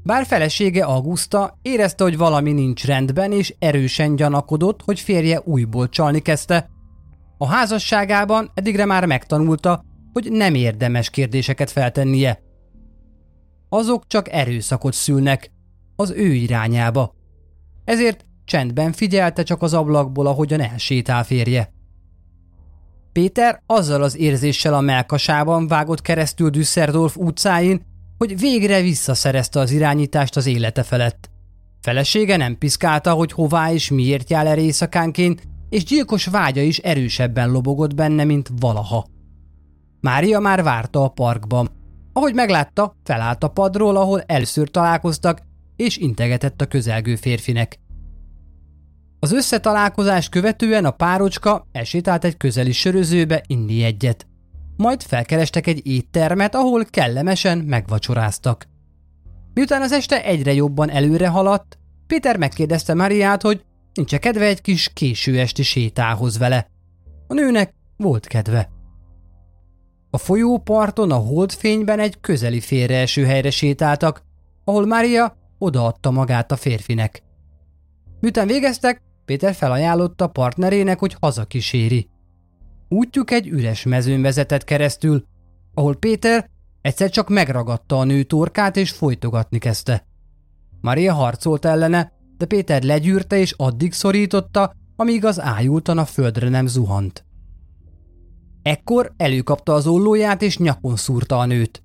Bár 0.05 0.25
felesége 0.25 0.83
Augusta 0.83 1.57
érezte, 1.62 2.03
hogy 2.03 2.17
valami 2.17 2.51
nincs 2.51 2.85
rendben, 2.85 3.31
és 3.31 3.55
erősen 3.59 4.15
gyanakodott, 4.15 4.81
hogy 4.81 5.00
férje 5.00 5.41
újból 5.43 5.89
csalni 5.89 6.19
kezdte. 6.19 6.69
A 7.38 7.47
házasságában 7.47 8.51
eddigre 8.53 8.85
már 8.85 9.05
megtanulta, 9.05 9.83
hogy 10.13 10.31
nem 10.31 10.55
érdemes 10.55 11.09
kérdéseket 11.09 11.71
feltennie. 11.71 12.41
Azok 13.69 14.07
csak 14.07 14.31
erőszakot 14.31 14.93
szülnek, 14.93 15.51
az 15.95 16.12
ő 16.12 16.33
irányába. 16.33 17.13
Ezért 17.85 18.25
csendben 18.43 18.91
figyelte 18.91 19.43
csak 19.43 19.62
az 19.62 19.74
ablakból, 19.74 20.27
ahogyan 20.27 20.62
elsétál 20.62 21.24
férje. 21.24 21.71
Péter 23.12 23.62
azzal 23.65 24.03
az 24.03 24.17
érzéssel 24.17 24.74
a 24.74 24.81
melkasában 24.81 25.67
vágott 25.67 26.01
keresztül 26.01 26.50
Düsseldorf 26.50 27.17
utcáin, 27.17 27.93
hogy 28.17 28.39
végre 28.39 28.81
visszaszerezte 28.81 29.60
az 29.60 29.72
irányítást 29.72 30.36
az 30.36 30.45
élete 30.45 30.84
felett. 30.84 31.29
Felesége 31.81 32.38
nem 32.38 32.57
piszkálta, 32.57 33.13
hogy 33.13 33.31
hová 33.31 33.72
és 33.72 33.89
miért 33.89 34.29
jár 34.29 34.45
el 34.48 34.57
éjszakánként, 34.57 35.43
és 35.69 35.84
gyilkos 35.84 36.25
vágya 36.25 36.62
is 36.62 36.77
erősebben 36.77 37.51
lobogott 37.51 37.95
benne, 37.95 38.24
mint 38.24 38.50
valaha. 38.60 39.05
Mária 40.01 40.39
már 40.39 40.63
várta 40.63 41.03
a 41.03 41.07
parkban. 41.07 41.69
Ahogy 42.13 42.34
meglátta, 42.34 42.95
felállt 43.03 43.43
a 43.43 43.48
padról, 43.48 43.95
ahol 43.95 44.22
először 44.22 44.69
találkoztak, 44.69 45.41
és 45.75 45.98
integetett 45.98 46.62
a 46.62 46.65
közelgő 46.65 47.15
férfinek. 47.15 47.79
Az 49.19 49.31
összetalálkozás 49.31 50.29
követően 50.29 50.86
a 50.86 50.91
párocska 50.91 51.67
elsétált 51.72 52.24
egy 52.24 52.38
közeli 52.38 52.72
sörözőbe 52.72 53.43
inni 53.48 53.84
egyet. 53.84 54.27
Majd 54.77 55.01
felkerestek 55.01 55.67
egy 55.67 55.88
éttermet, 55.88 56.55
ahol 56.55 56.86
kellemesen 56.86 57.58
megvacsoráztak. 57.58 58.67
Miután 59.53 59.82
az 59.82 59.91
este 59.91 60.24
egyre 60.24 60.53
jobban 60.53 60.89
előre 60.89 61.27
haladt, 61.27 61.77
Péter 62.08 62.38
megkérdezte 62.38 62.94
Mariát, 62.94 63.41
hogy 63.41 63.65
nincs 63.94 64.15
kedve 64.15 64.46
egy 64.46 64.62
kis 64.62 64.89
késő 64.94 65.39
esti 65.39 65.63
sétához 65.63 66.38
vele. 66.38 66.67
A 67.27 67.34
nőnek 67.34 67.74
volt 67.98 68.27
kedve. 68.27 68.70
A 70.10 70.17
folyóparton 70.17 71.12
a 71.12 71.15
holdfényben 71.15 72.00
egy 72.00 72.20
közeli 72.20 72.60
félreeső 72.60 73.25
helyre 73.25 73.50
sétáltak, 73.50 74.24
ahol 74.63 74.86
Mária 74.86 75.38
odaadta 75.58 76.12
magát 76.12 76.51
a 76.51 76.55
férfinek. 76.55 77.24
Miután 78.20 78.48
végeztek, 78.48 79.01
Péter 79.25 79.53
felajánlotta 79.53 80.27
partnerének, 80.27 81.00
hogy 81.00 81.15
hazakíséri. 81.20 82.10
Útjuk 82.89 83.31
egy 83.31 83.47
üres 83.47 83.83
mezőn 83.83 84.21
vezetett 84.21 84.63
keresztül, 84.63 85.25
ahol 85.73 85.95
Péter 85.95 86.49
egyszer 86.81 87.09
csak 87.09 87.29
megragadta 87.29 87.99
a 87.99 88.03
nő 88.03 88.23
torkát 88.23 88.77
és 88.77 88.91
folytogatni 88.91 89.57
kezdte. 89.57 90.07
Maria 90.81 91.13
harcolt 91.13 91.65
ellene, 91.65 92.11
de 92.37 92.45
Péter 92.45 92.83
legyűrte 92.83 93.37
és 93.37 93.51
addig 93.57 93.93
szorította, 93.93 94.73
amíg 94.95 95.25
az 95.25 95.41
ájultan 95.41 95.97
a 95.97 96.05
földre 96.05 96.49
nem 96.49 96.67
zuhant. 96.67 97.25
Ekkor 98.61 99.13
előkapta 99.17 99.73
az 99.73 99.87
ollóját 99.87 100.41
és 100.41 100.57
nyakon 100.57 100.95
szúrta 100.95 101.39
a 101.39 101.45
nőt. 101.45 101.83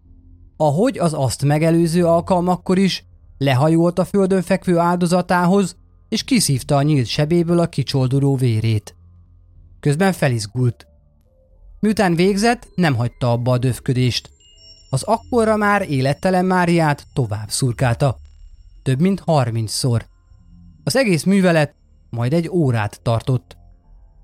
Ahogy 0.57 0.99
az 0.99 1.12
azt 1.14 1.45
megelőző 1.45 2.07
alkalmakkor 2.07 2.78
is, 2.78 3.04
lehajolt 3.38 3.99
a 3.99 4.04
földön 4.04 4.42
fekvő 4.42 4.78
áldozatához, 4.78 5.76
és 6.09 6.25
kiszívta 6.25 6.76
a 6.76 6.83
nyílt 6.83 7.07
sebéből 7.07 7.59
a 7.59 7.66
kicsolduló 7.66 8.37
vérét. 8.37 8.97
Közben 9.80 10.12
felizgult. 10.12 10.90
Miután 11.81 12.15
végzett, 12.15 12.69
nem 12.75 12.95
hagyta 12.95 13.33
abba 13.33 13.53
a 13.53 13.59
döfködést. 13.59 14.31
Az 14.91 15.03
akkorra 15.03 15.57
már 15.57 15.91
élettelen 15.91 16.45
Máriát 16.45 17.07
tovább 17.13 17.51
szurkálta. 17.51 18.17
Több 18.83 19.01
mint 19.01 19.21
harmincszor. 19.21 20.07
Az 20.85 20.97
egész 20.97 21.25
művelet 21.25 21.75
majd 22.11 22.33
egy 22.33 22.49
órát 22.49 23.01
tartott. 23.03 23.57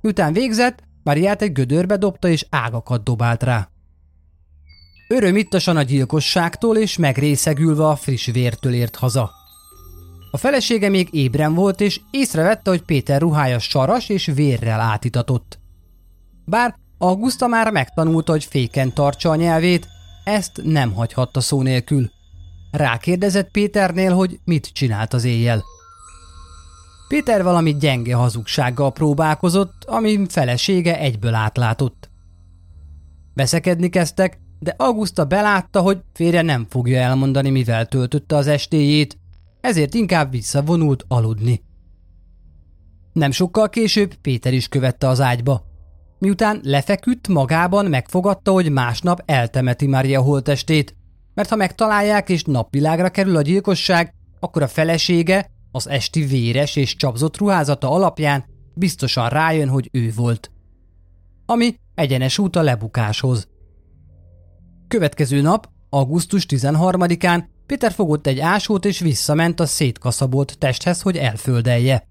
Miután 0.00 0.32
végzett, 0.32 0.82
Mariát 1.02 1.42
egy 1.42 1.52
gödörbe 1.52 1.96
dobta 1.96 2.28
és 2.28 2.46
ágakat 2.50 3.02
dobált 3.02 3.42
rá. 3.42 3.68
Örömittasan 5.08 5.76
a 5.76 5.82
gyilkosságtól 5.82 6.76
és 6.76 6.96
megrészegülve 6.96 7.86
a 7.86 7.96
friss 7.96 8.30
vértől 8.30 8.72
ért 8.72 8.96
haza. 8.96 9.30
A 10.30 10.36
felesége 10.36 10.88
még 10.88 11.08
ébren 11.10 11.54
volt, 11.54 11.80
és 11.80 12.00
észrevette, 12.10 12.70
hogy 12.70 12.82
Péter 12.82 13.20
ruhája 13.20 13.58
saras 13.58 14.08
és 14.08 14.26
vérrel 14.34 14.80
átitatott. 14.80 15.58
Bár 16.44 16.74
Augusta 16.98 17.46
már 17.46 17.70
megtanulta, 17.72 18.32
hogy 18.32 18.44
féken 18.44 18.94
tartsa 18.94 19.30
a 19.30 19.34
nyelvét, 19.34 19.88
ezt 20.24 20.60
nem 20.64 20.92
hagyhatta 20.92 21.40
szó 21.40 21.62
nélkül. 21.62 22.10
Rákérdezett 22.70 23.50
Péternél, 23.50 24.14
hogy 24.14 24.40
mit 24.44 24.66
csinált 24.66 25.12
az 25.12 25.24
éjjel. 25.24 25.64
Péter 27.08 27.42
valami 27.42 27.76
gyenge 27.76 28.14
hazugsággal 28.14 28.92
próbálkozott, 28.92 29.84
ami 29.84 30.26
felesége 30.28 30.98
egyből 30.98 31.34
átlátott. 31.34 32.10
Veszekedni 33.34 33.88
kezdtek, 33.88 34.40
de 34.58 34.74
Augusta 34.76 35.24
belátta, 35.24 35.80
hogy 35.80 36.00
férje 36.12 36.42
nem 36.42 36.66
fogja 36.68 37.00
elmondani, 37.00 37.50
mivel 37.50 37.86
töltötte 37.86 38.36
az 38.36 38.46
estéjét, 38.46 39.18
ezért 39.60 39.94
inkább 39.94 40.30
visszavonult 40.30 41.04
aludni. 41.08 41.62
Nem 43.12 43.30
sokkal 43.30 43.68
később 43.68 44.14
Péter 44.14 44.52
is 44.52 44.68
követte 44.68 45.08
az 45.08 45.20
ágyba. 45.20 45.64
Miután 46.18 46.60
lefeküdt, 46.62 47.28
magában 47.28 47.86
megfogadta, 47.86 48.52
hogy 48.52 48.70
másnap 48.70 49.22
eltemeti 49.24 49.86
Maria 49.86 50.20
holtestét, 50.20 50.96
mert 51.34 51.48
ha 51.48 51.56
megtalálják 51.56 52.28
és 52.28 52.44
napvilágra 52.44 53.08
kerül 53.08 53.36
a 53.36 53.42
gyilkosság, 53.42 54.14
akkor 54.40 54.62
a 54.62 54.68
felesége 54.68 55.50
az 55.70 55.88
esti 55.88 56.24
véres 56.24 56.76
és 56.76 56.96
csapzott 56.96 57.36
ruházata 57.36 57.90
alapján 57.90 58.44
biztosan 58.74 59.28
rájön, 59.28 59.68
hogy 59.68 59.88
ő 59.92 60.12
volt. 60.16 60.50
Ami 61.46 61.74
egyenes 61.94 62.38
út 62.38 62.56
a 62.56 62.62
lebukáshoz. 62.62 63.48
Következő 64.88 65.40
nap, 65.40 65.68
augusztus 65.90 66.46
13-án 66.48 67.44
Péter 67.66 67.92
fogott 67.92 68.26
egy 68.26 68.38
ásót 68.38 68.84
és 68.84 68.98
visszament 68.98 69.60
a 69.60 69.66
szétkaszabolt 69.66 70.58
testhez, 70.58 71.00
hogy 71.00 71.16
elföldelje. 71.16 72.08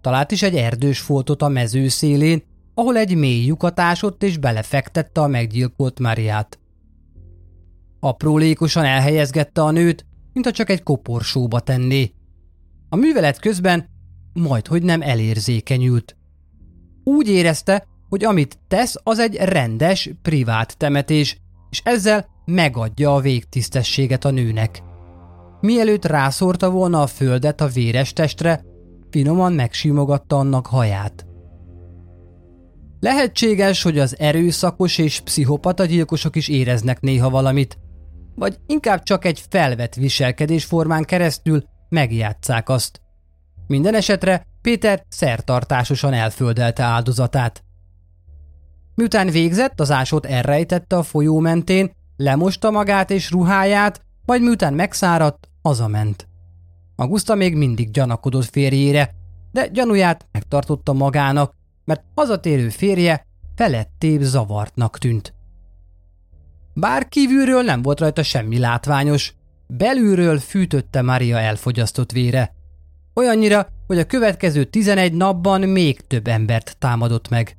Talált 0.00 0.30
is 0.30 0.42
egy 0.42 0.54
erdős 0.54 1.00
foltot 1.00 1.42
a 1.42 1.48
mező 1.48 1.88
szélén, 1.88 2.42
ahol 2.78 2.96
egy 2.96 3.16
mély 3.16 3.44
lyukat 3.44 3.80
ásott 3.80 4.22
és 4.22 4.36
belefektette 4.36 5.20
a 5.20 5.26
meggyilkolt 5.26 6.00
Mariát. 6.00 6.58
Aprólékosan 8.00 8.84
elhelyezgette 8.84 9.62
a 9.62 9.70
nőt, 9.70 10.06
mintha 10.32 10.52
csak 10.52 10.70
egy 10.70 10.82
koporsóba 10.82 11.60
tenné. 11.60 12.12
A 12.88 12.96
művelet 12.96 13.40
közben 13.40 13.88
majd 14.32 14.66
hogy 14.66 14.82
nem 14.82 15.02
elérzékenyült. 15.02 16.16
Úgy 17.04 17.28
érezte, 17.28 17.86
hogy 18.08 18.24
amit 18.24 18.58
tesz, 18.68 18.96
az 19.02 19.18
egy 19.18 19.34
rendes, 19.34 20.10
privát 20.22 20.76
temetés, 20.76 21.40
és 21.70 21.80
ezzel 21.84 22.26
megadja 22.44 23.14
a 23.14 23.20
végtisztességet 23.20 24.24
a 24.24 24.30
nőnek. 24.30 24.82
Mielőtt 25.60 26.04
rászórta 26.04 26.70
volna 26.70 27.02
a 27.02 27.06
földet 27.06 27.60
a 27.60 27.66
véres 27.66 28.12
testre, 28.12 28.64
finoman 29.10 29.52
megsimogatta 29.52 30.38
annak 30.38 30.66
haját. 30.66 31.27
Lehetséges, 33.00 33.82
hogy 33.82 33.98
az 33.98 34.18
erőszakos 34.18 34.98
és 34.98 35.20
pszichopata 35.20 35.84
gyilkosok 35.84 36.36
is 36.36 36.48
éreznek 36.48 37.00
néha 37.00 37.30
valamit, 37.30 37.78
vagy 38.34 38.58
inkább 38.66 39.02
csak 39.02 39.24
egy 39.24 39.42
felvett 39.48 39.94
viselkedésformán 39.94 41.04
keresztül 41.04 41.62
megjátszák 41.88 42.68
azt. 42.68 43.00
Minden 43.66 43.94
esetre 43.94 44.46
Péter 44.62 45.04
szertartásosan 45.08 46.12
elföldelte 46.12 46.82
áldozatát. 46.82 47.64
Miután 48.94 49.30
végzett, 49.30 49.80
az 49.80 49.90
ásót 49.90 50.26
elrejtette 50.26 50.96
a 50.96 51.02
folyó 51.02 51.38
mentén, 51.38 51.90
lemosta 52.16 52.70
magát 52.70 53.10
és 53.10 53.30
ruháját, 53.30 54.00
majd 54.24 54.42
miután 54.42 54.74
megszáradt, 54.74 55.48
hazament. 55.62 56.28
Augusta 56.96 57.34
még 57.34 57.56
mindig 57.56 57.90
gyanakodott 57.90 58.50
férjére, 58.50 59.10
de 59.52 59.66
gyanúját 59.66 60.26
megtartotta 60.32 60.92
magának, 60.92 61.52
mert 61.88 62.04
hazatérő 62.14 62.68
férje 62.68 63.26
felettébb 63.54 64.20
zavartnak 64.20 64.98
tűnt. 64.98 65.34
Bár 66.74 67.08
kívülről 67.08 67.62
nem 67.62 67.82
volt 67.82 68.00
rajta 68.00 68.22
semmi 68.22 68.58
látványos, 68.58 69.34
belülről 69.66 70.38
fűtötte 70.38 71.02
Maria 71.02 71.38
elfogyasztott 71.38 72.12
vére. 72.12 72.54
Olyannyira, 73.14 73.68
hogy 73.86 73.98
a 73.98 74.06
következő 74.06 74.64
11 74.64 75.12
napban 75.12 75.60
még 75.60 76.00
több 76.00 76.26
embert 76.26 76.76
támadott 76.78 77.28
meg. 77.28 77.56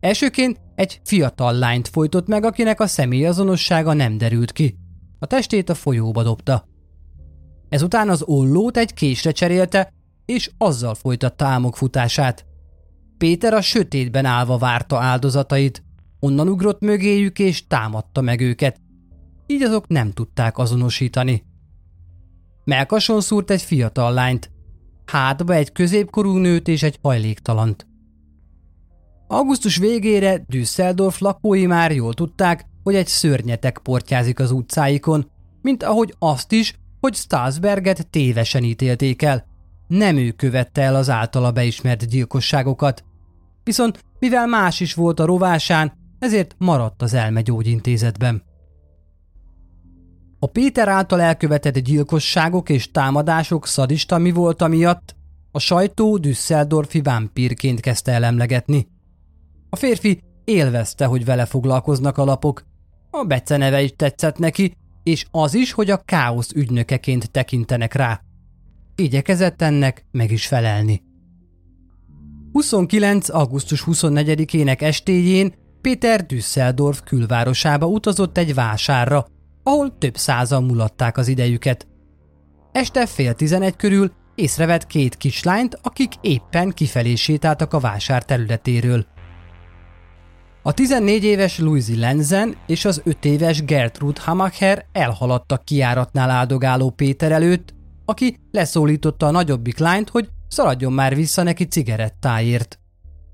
Elsőként 0.00 0.60
egy 0.74 1.00
fiatal 1.04 1.52
lányt 1.52 1.88
folytott 1.88 2.26
meg, 2.26 2.44
akinek 2.44 2.80
a 2.80 2.86
személyazonossága 2.86 3.92
nem 3.92 4.18
derült 4.18 4.52
ki. 4.52 4.76
A 5.18 5.26
testét 5.26 5.68
a 5.68 5.74
folyóba 5.74 6.22
dobta. 6.22 6.68
Ezután 7.68 8.08
az 8.08 8.22
ollót 8.22 8.76
egy 8.76 8.94
késre 8.94 9.30
cserélte, 9.30 9.94
és 10.26 10.50
azzal 10.58 10.94
folytatta 10.94 11.44
álmok 11.44 11.76
futását. 11.76 12.46
Péter 13.18 13.54
a 13.54 13.60
sötétben 13.60 14.24
állva 14.24 14.58
várta 14.58 14.98
áldozatait, 14.98 15.84
onnan 16.20 16.48
ugrott 16.48 16.80
mögéjük 16.80 17.38
és 17.38 17.66
támadta 17.66 18.20
meg 18.20 18.40
őket. 18.40 18.80
Így 19.46 19.62
azok 19.62 19.88
nem 19.88 20.12
tudták 20.12 20.58
azonosítani. 20.58 21.44
Melkason 22.64 23.20
szúrt 23.20 23.50
egy 23.50 23.62
fiatal 23.62 24.12
lányt, 24.12 24.50
hátba 25.04 25.54
egy 25.54 25.72
középkorú 25.72 26.36
nőt 26.36 26.68
és 26.68 26.82
egy 26.82 26.98
hajléktalant. 27.02 27.86
Augusztus 29.28 29.76
végére 29.76 30.44
Düsseldorf 30.48 31.18
lakói 31.18 31.66
már 31.66 31.92
jól 31.92 32.14
tudták, 32.14 32.66
hogy 32.82 32.94
egy 32.94 33.06
szörnyetek 33.06 33.78
portyázik 33.78 34.38
az 34.38 34.50
utcáikon, 34.50 35.30
mint 35.62 35.82
ahogy 35.82 36.14
azt 36.18 36.52
is, 36.52 36.78
hogy 37.00 37.14
Stasberget 37.14 38.06
tévesen 38.06 38.62
ítélték 38.62 39.22
el. 39.22 39.46
Nem 39.86 40.16
ő 40.16 40.30
követte 40.30 40.82
el 40.82 40.94
az 40.94 41.10
általa 41.10 41.52
beismert 41.52 42.08
gyilkosságokat. 42.08 43.04
Viszont 43.64 44.04
mivel 44.18 44.46
más 44.46 44.80
is 44.80 44.94
volt 44.94 45.20
a 45.20 45.24
rovásán, 45.24 45.92
ezért 46.18 46.54
maradt 46.58 47.02
az 47.02 47.14
elmegyógyintézetben. 47.14 48.42
A 50.38 50.46
Péter 50.46 50.88
által 50.88 51.20
elkövetett 51.20 51.78
gyilkosságok 51.78 52.68
és 52.68 52.90
támadások 52.90 53.66
szadista 53.66 54.18
mi 54.18 54.30
volt 54.30 54.68
miatt, 54.68 55.16
a 55.50 55.58
sajtó 55.58 56.16
Düsseldorfi 56.16 57.00
vámpírként 57.00 57.80
kezdte 57.80 58.12
el 58.12 58.24
emlegetni. 58.24 58.88
A 59.70 59.76
férfi 59.76 60.22
élvezte, 60.44 61.04
hogy 61.04 61.24
vele 61.24 61.44
foglalkoznak 61.44 62.18
a 62.18 62.24
lapok. 62.24 62.64
A 63.10 63.24
beceneve 63.24 63.82
is 63.82 63.92
tetszett 63.96 64.38
neki, 64.38 64.74
és 65.02 65.26
az 65.30 65.54
is, 65.54 65.72
hogy 65.72 65.90
a 65.90 65.96
káosz 65.96 66.50
ügynökeként 66.50 67.30
tekintenek 67.30 67.94
rá. 67.94 68.20
Igyekezett 68.98 69.62
ennek 69.62 70.04
meg 70.10 70.30
is 70.30 70.46
felelni. 70.46 71.02
29. 72.52 73.28
augusztus 73.28 73.84
24-ének 73.86 74.80
estéjén 74.80 75.54
Péter 75.80 76.26
Düsseldorf 76.26 77.00
külvárosába 77.04 77.86
utazott 77.86 78.38
egy 78.38 78.54
vásárra, 78.54 79.26
ahol 79.62 79.98
több 79.98 80.16
százan 80.16 80.64
mulatták 80.64 81.16
az 81.16 81.28
idejüket. 81.28 81.86
Este 82.72 83.06
fél 83.06 83.34
tizenegy 83.34 83.76
körül 83.76 84.12
észrevett 84.34 84.86
két 84.86 85.16
kislányt, 85.16 85.78
akik 85.82 86.12
éppen 86.20 86.70
kifelé 86.70 87.14
sétáltak 87.14 87.72
a 87.72 87.80
vásár 87.80 88.24
területéről. 88.24 89.06
A 90.62 90.72
14 90.72 91.24
éves 91.24 91.58
Louise 91.58 91.96
Lenzen 91.96 92.56
és 92.66 92.84
az 92.84 93.00
5 93.04 93.24
éves 93.24 93.64
Gertrude 93.64 94.20
Hamacher 94.24 94.86
elhaladtak 94.92 95.64
kiáratnál 95.64 96.30
áldogáló 96.30 96.90
Péter 96.90 97.32
előtt, 97.32 97.74
aki 98.06 98.38
leszólította 98.50 99.26
a 99.26 99.30
nagyobbik 99.30 99.78
lányt, 99.78 100.08
hogy 100.08 100.28
szaladjon 100.48 100.92
már 100.92 101.14
vissza 101.14 101.42
neki 101.42 101.64
cigarettáért. 101.64 102.78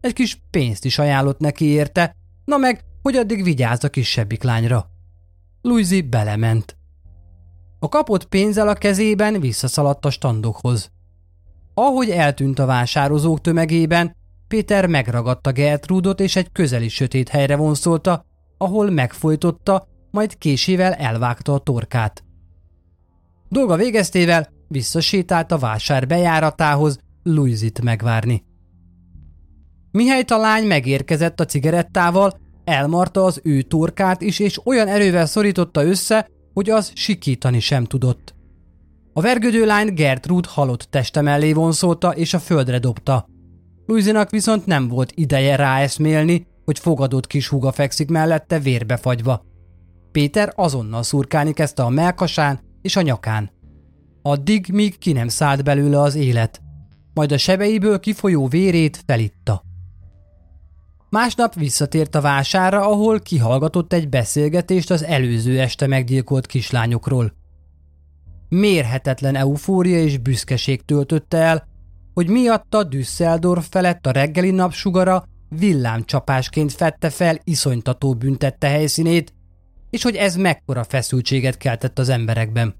Egy 0.00 0.12
kis 0.12 0.42
pénzt 0.50 0.84
is 0.84 0.98
ajánlott 0.98 1.38
neki 1.38 1.64
érte, 1.64 2.16
na 2.44 2.56
meg, 2.56 2.84
hogy 3.02 3.16
addig 3.16 3.42
vigyázz 3.42 3.84
a 3.84 3.88
kisebbik 3.88 4.42
lányra. 4.42 4.90
Louise 5.62 6.02
belement. 6.02 6.76
A 7.78 7.88
kapott 7.88 8.24
pénzzel 8.24 8.68
a 8.68 8.74
kezében 8.74 9.40
visszaszaladt 9.40 10.04
a 10.04 10.10
standokhoz. 10.10 10.90
Ahogy 11.74 12.10
eltűnt 12.10 12.58
a 12.58 12.66
vásározók 12.66 13.40
tömegében, 13.40 14.16
Péter 14.48 14.86
megragadta 14.86 15.52
Gertrudot 15.52 16.20
és 16.20 16.36
egy 16.36 16.52
közeli 16.52 16.88
sötét 16.88 17.28
helyre 17.28 17.56
vonszolta, 17.56 18.24
ahol 18.58 18.90
megfojtotta, 18.90 19.86
majd 20.10 20.38
késével 20.38 20.92
elvágta 20.92 21.54
a 21.54 21.58
torkát. 21.58 22.24
Dolga 23.48 23.76
végeztével 23.76 24.51
visszasétált 24.72 25.52
a 25.52 25.58
vásár 25.58 26.06
bejáratához 26.06 26.98
Louisit 27.22 27.82
megvárni. 27.82 28.44
Mihelyt 29.90 30.30
a 30.30 30.38
lány 30.38 30.66
megérkezett 30.66 31.40
a 31.40 31.44
cigarettával, 31.44 32.40
elmarta 32.64 33.24
az 33.24 33.40
ő 33.44 33.62
torkát 33.62 34.20
is, 34.20 34.38
és 34.38 34.66
olyan 34.66 34.88
erővel 34.88 35.26
szorította 35.26 35.84
össze, 35.84 36.28
hogy 36.52 36.70
az 36.70 36.92
sikítani 36.94 37.60
sem 37.60 37.84
tudott. 37.84 38.34
A 39.12 39.20
vergődő 39.20 39.66
lány 39.66 39.94
Gertrude 39.94 40.48
halott 40.50 40.86
teste 40.90 41.20
mellé 41.20 41.52
vonszolta, 41.52 42.10
és 42.10 42.34
a 42.34 42.38
földre 42.38 42.78
dobta. 42.78 43.26
Luizinak 43.86 44.30
viszont 44.30 44.66
nem 44.66 44.88
volt 44.88 45.12
ideje 45.14 45.56
ráeszmélni, 45.56 46.46
hogy 46.64 46.78
fogadott 46.78 47.26
kis 47.26 47.48
húga 47.48 47.72
fekszik 47.72 48.08
mellette 48.08 48.58
vérbe 48.58 48.96
fagyva. 48.96 49.42
Péter 50.12 50.52
azonnal 50.56 51.02
szurkálni 51.02 51.52
kezdte 51.52 51.82
a 51.82 51.88
melkasán 51.88 52.60
és 52.82 52.96
a 52.96 53.02
nyakán. 53.02 53.50
Addig, 54.22 54.68
míg 54.72 54.98
ki 54.98 55.12
nem 55.12 55.28
szállt 55.28 55.64
belőle 55.64 56.00
az 56.00 56.14
élet, 56.14 56.62
majd 57.14 57.32
a 57.32 57.38
sebeiből 57.38 58.00
kifolyó 58.00 58.48
vérét 58.48 59.02
felitta. 59.06 59.62
Másnap 61.10 61.54
visszatért 61.54 62.14
a 62.14 62.20
vására, 62.20 62.86
ahol 62.86 63.20
kihallgatott 63.20 63.92
egy 63.92 64.08
beszélgetést 64.08 64.90
az 64.90 65.04
előző 65.04 65.60
este 65.60 65.86
meggyilkolt 65.86 66.46
kislányokról. 66.46 67.32
Mérhetetlen 68.48 69.34
eufória 69.34 69.98
és 69.98 70.18
büszkeség 70.18 70.84
töltötte 70.84 71.36
el, 71.36 71.68
hogy 72.14 72.28
miatta 72.28 72.84
Düsseldorf 72.84 73.68
felett 73.70 74.06
a 74.06 74.10
reggeli 74.10 74.50
napsugara 74.50 75.24
villámcsapásként 75.48 76.72
fette 76.72 77.10
fel 77.10 77.38
iszonytató 77.44 78.14
büntette 78.14 78.68
helyszínét, 78.68 79.34
és 79.90 80.02
hogy 80.02 80.16
ez 80.16 80.36
mekkora 80.36 80.84
feszültséget 80.84 81.56
keltett 81.56 81.98
az 81.98 82.08
emberekben. 82.08 82.74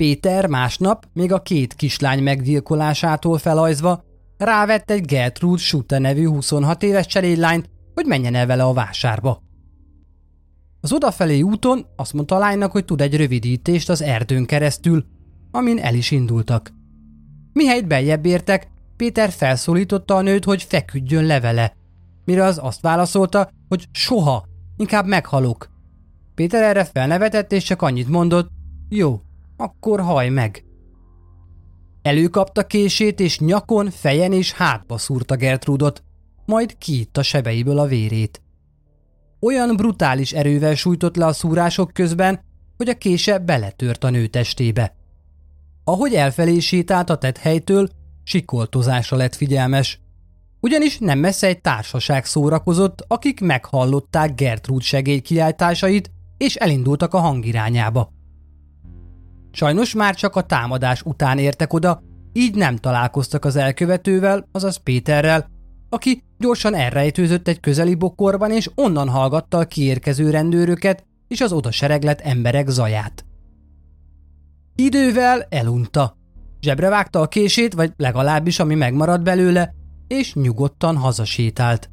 Péter 0.00 0.46
másnap, 0.46 1.06
még 1.12 1.32
a 1.32 1.42
két 1.42 1.74
kislány 1.74 2.22
meggyilkolásától 2.22 3.38
felajzva, 3.38 4.04
rávett 4.36 4.90
egy 4.90 5.04
Gertrude 5.04 5.62
Schutte 5.62 5.98
nevű 5.98 6.26
26 6.26 6.82
éves 6.82 7.06
cseréllányt, 7.06 7.70
hogy 7.94 8.06
menjen 8.06 8.34
el 8.34 8.46
vele 8.46 8.64
a 8.64 8.72
vásárba. 8.72 9.42
Az 10.80 10.92
odafelé 10.92 11.40
úton 11.40 11.86
azt 11.96 12.12
mondta 12.12 12.34
a 12.34 12.38
lánynak, 12.38 12.72
hogy 12.72 12.84
tud 12.84 13.00
egy 13.00 13.16
rövidítést 13.16 13.88
az 13.88 14.02
erdőn 14.02 14.46
keresztül, 14.46 15.04
amin 15.50 15.78
el 15.78 15.94
is 15.94 16.10
indultak. 16.10 16.72
Mihelyt 17.52 17.86
beljebb 17.86 18.26
értek, 18.26 18.68
Péter 18.96 19.30
felszólította 19.30 20.16
a 20.16 20.20
nőt, 20.20 20.44
hogy 20.44 20.62
feküdjön 20.62 21.24
levele, 21.24 21.76
mire 22.24 22.44
az 22.44 22.58
azt 22.62 22.80
válaszolta, 22.80 23.50
hogy 23.68 23.88
soha, 23.92 24.44
inkább 24.76 25.06
meghalok. 25.06 25.70
Péter 26.34 26.62
erre 26.62 26.84
felnevetett, 26.84 27.52
és 27.52 27.64
csak 27.64 27.82
annyit 27.82 28.08
mondott, 28.08 28.48
jó, 28.88 29.20
akkor 29.60 30.00
haj 30.00 30.28
meg. 30.28 30.64
Előkapta 32.02 32.66
kését, 32.66 33.20
és 33.20 33.38
nyakon, 33.38 33.90
fejen 33.90 34.32
és 34.32 34.52
hátba 34.52 34.98
szúrta 34.98 35.36
Gertrudot, 35.36 36.02
majd 36.46 36.78
kiitta 36.78 37.22
sebeiből 37.22 37.78
a 37.78 37.86
vérét. 37.86 38.42
Olyan 39.40 39.76
brutális 39.76 40.32
erővel 40.32 40.74
sújtott 40.74 41.16
le 41.16 41.26
a 41.26 41.32
szúrások 41.32 41.92
közben, 41.92 42.40
hogy 42.76 42.88
a 42.88 42.94
kése 42.94 43.38
beletört 43.38 44.04
a 44.04 44.10
nő 44.10 44.26
testébe. 44.26 44.96
Ahogy 45.84 46.14
elfelé 46.14 46.58
sétált 46.58 47.10
a 47.10 47.18
helytől, 47.40 47.88
sikoltozásra 48.24 49.16
lett 49.16 49.34
figyelmes. 49.34 50.00
Ugyanis 50.60 50.98
nem 50.98 51.18
messze 51.18 51.46
egy 51.46 51.60
társaság 51.60 52.24
szórakozott, 52.24 53.04
akik 53.08 53.40
meghallották 53.40 54.34
Gertrud 54.34 54.82
segélykiáltásait, 54.82 56.10
és 56.36 56.54
elindultak 56.54 57.14
a 57.14 57.18
hangirányába. 57.18 58.12
Sajnos 59.50 59.94
már 59.94 60.14
csak 60.14 60.36
a 60.36 60.42
támadás 60.42 61.02
után 61.02 61.38
értek 61.38 61.72
oda, 61.72 62.02
így 62.32 62.54
nem 62.54 62.76
találkoztak 62.76 63.44
az 63.44 63.56
elkövetővel, 63.56 64.48
azaz 64.52 64.76
Péterrel, 64.76 65.46
aki 65.88 66.22
gyorsan 66.38 66.74
elrejtőzött 66.74 67.48
egy 67.48 67.60
közeli 67.60 67.94
bokorban, 67.94 68.50
és 68.50 68.70
onnan 68.74 69.08
hallgatta 69.08 69.58
a 69.58 69.64
kiérkező 69.64 70.30
rendőröket 70.30 71.04
és 71.28 71.40
az 71.40 71.52
oda 71.52 71.70
sereglet 71.70 72.20
emberek 72.20 72.68
zaját. 72.68 73.24
Idővel 74.74 75.46
elunta. 75.48 76.16
Zsebre 76.60 76.88
vágta 76.88 77.20
a 77.20 77.28
kését, 77.28 77.74
vagy 77.74 77.92
legalábbis 77.96 78.58
ami 78.58 78.74
megmaradt 78.74 79.22
belőle, 79.22 79.74
és 80.06 80.34
nyugodtan 80.34 80.96
hazasétált. 80.96 81.90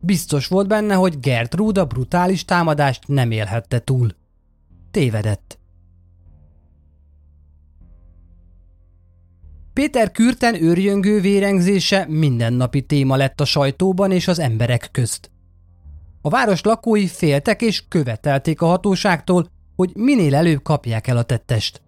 Biztos 0.00 0.46
volt 0.46 0.68
benne, 0.68 0.94
hogy 0.94 1.20
Gertrude 1.20 1.80
a 1.80 1.84
brutális 1.84 2.44
támadást 2.44 3.06
nem 3.06 3.30
élhette 3.30 3.78
túl. 3.78 4.08
Tévedett. 4.90 5.57
Péter 9.78 10.10
Kürten 10.10 10.62
őrjöngő 10.62 11.20
vérengzése 11.20 12.06
mindennapi 12.08 12.82
téma 12.82 13.16
lett 13.16 13.40
a 13.40 13.44
sajtóban 13.44 14.10
és 14.10 14.28
az 14.28 14.38
emberek 14.38 14.88
közt. 14.92 15.30
A 16.20 16.28
város 16.28 16.62
lakói 16.62 17.06
féltek 17.06 17.62
és 17.62 17.84
követelték 17.88 18.60
a 18.60 18.66
hatóságtól, 18.66 19.46
hogy 19.76 19.90
minél 19.94 20.34
előbb 20.34 20.62
kapják 20.62 21.06
el 21.06 21.16
a 21.16 21.22
tettest. 21.22 21.82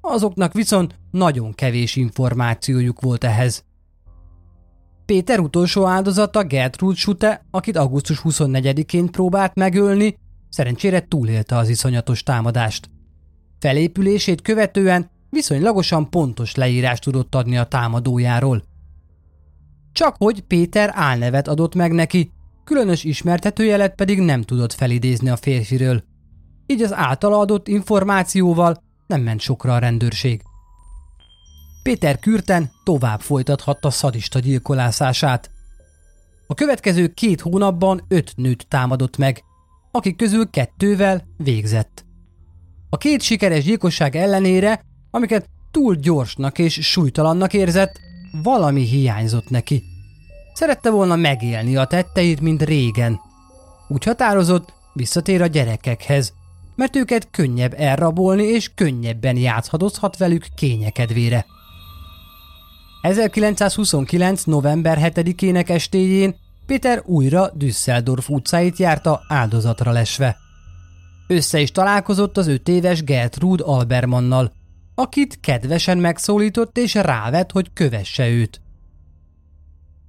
Azoknak 0.00 0.52
viszont 0.52 0.94
nagyon 1.10 1.54
kevés 1.54 1.96
információjuk 1.96 3.00
volt 3.00 3.24
ehhez. 3.24 3.64
Péter 5.06 5.38
utolsó 5.38 5.86
áldozata 5.86 6.44
Gertrud 6.44 6.96
Schutte, 6.96 7.46
akit 7.50 7.76
augusztus 7.76 8.20
24-én 8.24 9.06
próbált 9.06 9.54
megölni, 9.54 10.18
szerencsére 10.48 11.06
túlélte 11.08 11.56
az 11.56 11.68
iszonyatos 11.68 12.22
támadást. 12.22 12.90
Felépülését 13.58 14.42
követően 14.42 15.10
viszonylagosan 15.30 16.10
pontos 16.10 16.54
leírást 16.54 17.02
tudott 17.02 17.34
adni 17.34 17.58
a 17.58 17.64
támadójáról. 17.64 18.62
Csak 19.92 20.16
hogy 20.18 20.40
Péter 20.40 20.90
álnevet 20.94 21.48
adott 21.48 21.74
meg 21.74 21.92
neki, 21.92 22.30
különös 22.64 23.04
ismertetőjelet 23.04 23.94
pedig 23.94 24.20
nem 24.20 24.42
tudott 24.42 24.72
felidézni 24.72 25.28
a 25.28 25.36
férfiről. 25.36 26.02
Így 26.66 26.82
az 26.82 26.92
általa 26.92 27.38
adott 27.38 27.68
információval 27.68 28.82
nem 29.06 29.20
ment 29.20 29.40
sokra 29.40 29.74
a 29.74 29.78
rendőrség. 29.78 30.42
Péter 31.82 32.18
Kürten 32.18 32.70
tovább 32.84 33.20
folytathatta 33.20 33.90
szadista 33.90 34.38
gyilkolászását. 34.38 35.50
A 36.46 36.54
következő 36.54 37.08
két 37.08 37.40
hónapban 37.40 38.04
öt 38.08 38.32
nőt 38.36 38.66
támadott 38.68 39.16
meg, 39.16 39.42
akik 39.90 40.16
közül 40.16 40.50
kettővel 40.50 41.26
végzett. 41.36 42.04
A 42.90 42.96
két 42.96 43.22
sikeres 43.22 43.64
gyilkosság 43.64 44.16
ellenére 44.16 44.84
amiket 45.10 45.48
túl 45.70 45.94
gyorsnak 45.94 46.58
és 46.58 46.72
súlytalannak 46.72 47.52
érzett, 47.52 48.00
valami 48.42 48.82
hiányzott 48.82 49.50
neki. 49.50 49.82
Szerette 50.54 50.90
volna 50.90 51.16
megélni 51.16 51.76
a 51.76 51.84
tetteit, 51.84 52.40
mint 52.40 52.62
régen. 52.62 53.20
Úgy 53.88 54.04
határozott, 54.04 54.72
visszatér 54.92 55.42
a 55.42 55.46
gyerekekhez, 55.46 56.32
mert 56.74 56.96
őket 56.96 57.28
könnyebb 57.30 57.74
elrabolni 57.76 58.44
és 58.44 58.70
könnyebben 58.74 59.36
játszhatozhat 59.36 60.16
velük 60.16 60.46
kényekedvére. 60.56 61.46
1929. 63.02 64.44
november 64.44 64.98
7-ének 65.14 65.68
estéjén 65.68 66.36
Péter 66.66 67.02
újra 67.04 67.50
Düsseldorf 67.54 68.28
utcáit 68.28 68.76
járta 68.76 69.20
áldozatra 69.28 69.92
lesve. 69.92 70.36
Össze 71.26 71.60
is 71.60 71.70
találkozott 71.70 72.36
az 72.36 72.46
öt 72.46 72.68
éves 72.68 73.02
Gertrud 73.04 73.60
Albermannal, 73.64 74.52
akit 74.98 75.40
kedvesen 75.40 75.98
megszólított 75.98 76.78
és 76.78 76.94
rávett, 76.94 77.52
hogy 77.52 77.72
kövesse 77.72 78.28
őt. 78.28 78.60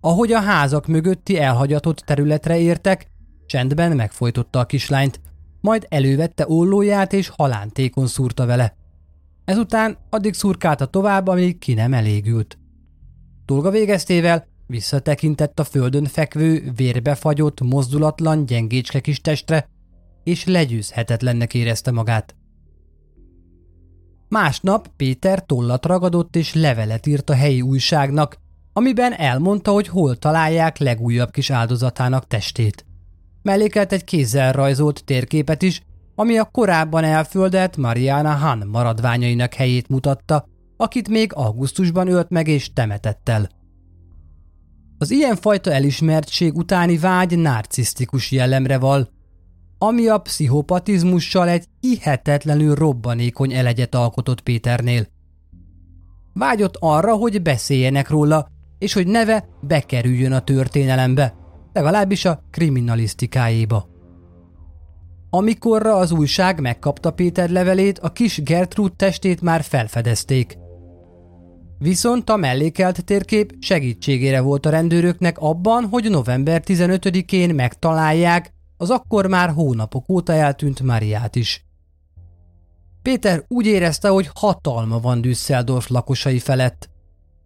Ahogy 0.01 0.31
a 0.31 0.39
házak 0.39 0.87
mögötti 0.87 1.39
elhagyatott 1.39 1.97
területre 1.97 2.59
értek, 2.59 3.07
csendben 3.45 3.95
megfojtotta 3.95 4.59
a 4.59 4.65
kislányt, 4.65 5.19
majd 5.61 5.85
elővette 5.89 6.45
ollóját 6.47 7.13
és 7.13 7.27
halántékon 7.27 8.07
szúrta 8.07 8.45
vele. 8.45 8.75
Ezután 9.45 9.97
addig 10.09 10.33
szurkálta 10.33 10.85
tovább, 10.85 11.27
amíg 11.27 11.57
ki 11.57 11.73
nem 11.73 11.93
elégült. 11.93 12.57
Dolga 13.45 13.69
végeztével 13.69 14.47
visszatekintett 14.67 15.59
a 15.59 15.63
földön 15.63 16.05
fekvő, 16.05 16.71
vérbefagyott, 16.75 17.61
mozdulatlan, 17.61 18.45
gyengécske 18.45 18.99
kis 18.99 19.21
testre, 19.21 19.69
és 20.23 20.45
legyőzhetetlennek 20.45 21.53
érezte 21.53 21.91
magát. 21.91 22.35
Másnap 24.29 24.87
Péter 24.97 25.45
tollat 25.45 25.85
ragadott 25.85 26.35
és 26.35 26.53
levelet 26.53 27.07
írt 27.07 27.29
a 27.29 27.33
helyi 27.33 27.61
újságnak, 27.61 28.37
amiben 28.73 29.13
elmondta, 29.13 29.71
hogy 29.71 29.87
hol 29.87 30.15
találják 30.15 30.77
legújabb 30.77 31.31
kis 31.31 31.49
áldozatának 31.49 32.27
testét. 32.27 32.85
Mellékelt 33.41 33.91
egy 33.91 34.03
kézzel 34.03 34.51
rajzolt 34.51 35.03
térképet 35.05 35.61
is, 35.61 35.83
ami 36.15 36.37
a 36.37 36.45
korábban 36.45 37.03
elföldelt 37.03 37.77
Mariana 37.77 38.31
Han 38.31 38.67
maradványainak 38.67 39.53
helyét 39.53 39.87
mutatta, 39.87 40.45
akit 40.77 41.09
még 41.09 41.33
augusztusban 41.33 42.07
ölt 42.07 42.29
meg 42.29 42.47
és 42.47 42.73
temetett 42.73 43.29
el. 43.29 43.49
Az 44.97 45.11
ilyenfajta 45.11 45.71
elismertség 45.71 46.55
utáni 46.55 46.97
vágy 46.97 47.37
narcisztikus 47.37 48.31
jellemre 48.31 48.77
val, 48.77 49.09
ami 49.81 50.07
a 50.07 50.17
pszichopatizmussal 50.17 51.49
egy 51.49 51.65
hihetetlenül 51.79 52.75
robbanékony 52.75 53.53
elegyet 53.53 53.95
alkotott 53.95 54.41
Péternél. 54.41 55.07
Vágyott 56.33 56.75
arra, 56.79 57.13
hogy 57.13 57.41
beszéljenek 57.41 58.09
róla, 58.09 58.47
és 58.77 58.93
hogy 58.93 59.07
neve 59.07 59.49
bekerüljön 59.61 60.31
a 60.31 60.39
történelembe, 60.39 61.35
legalábbis 61.73 62.25
a 62.25 62.43
kriminalisztikájéba. 62.51 63.87
Amikorra 65.29 65.95
az 65.95 66.11
újság 66.11 66.59
megkapta 66.61 67.11
Péter 67.11 67.49
levelét, 67.49 67.99
a 67.99 68.09
kis 68.09 68.43
Gertrud 68.43 68.95
testét 68.95 69.41
már 69.41 69.61
felfedezték. 69.61 70.57
Viszont 71.77 72.29
a 72.29 72.35
mellékelt 72.35 73.05
térkép 73.05 73.55
segítségére 73.59 74.41
volt 74.41 74.65
a 74.65 74.69
rendőröknek 74.69 75.37
abban, 75.37 75.85
hogy 75.85 76.09
november 76.09 76.63
15-én 76.65 77.55
megtalálják 77.55 78.53
az 78.81 78.89
akkor 78.89 79.27
már 79.27 79.49
hónapok 79.49 80.09
óta 80.09 80.33
eltűnt 80.33 80.81
Mariát 80.81 81.35
is. 81.35 81.65
Péter 83.01 83.43
úgy 83.47 83.65
érezte, 83.65 84.09
hogy 84.09 84.29
hatalma 84.33 84.99
van 84.99 85.21
Düsseldorf 85.21 85.87
lakosai 85.87 86.39
felett. 86.39 86.89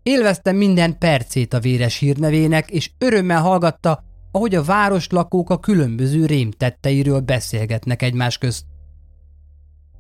Élvezte 0.04 0.52
minden 0.52 0.98
percét 0.98 1.54
a 1.54 1.60
véres 1.60 1.98
hírnevének, 1.98 2.70
és 2.70 2.92
örömmel 2.98 3.42
hallgatta, 3.42 4.04
ahogy 4.32 4.56
a 4.56 4.64
város 4.64 5.10
lakók 5.10 5.50
a 5.50 5.60
különböző 5.60 6.26
rémtetteiről 6.26 7.20
beszélgetnek 7.20 8.02
egymás 8.02 8.38
közt. 8.38 8.66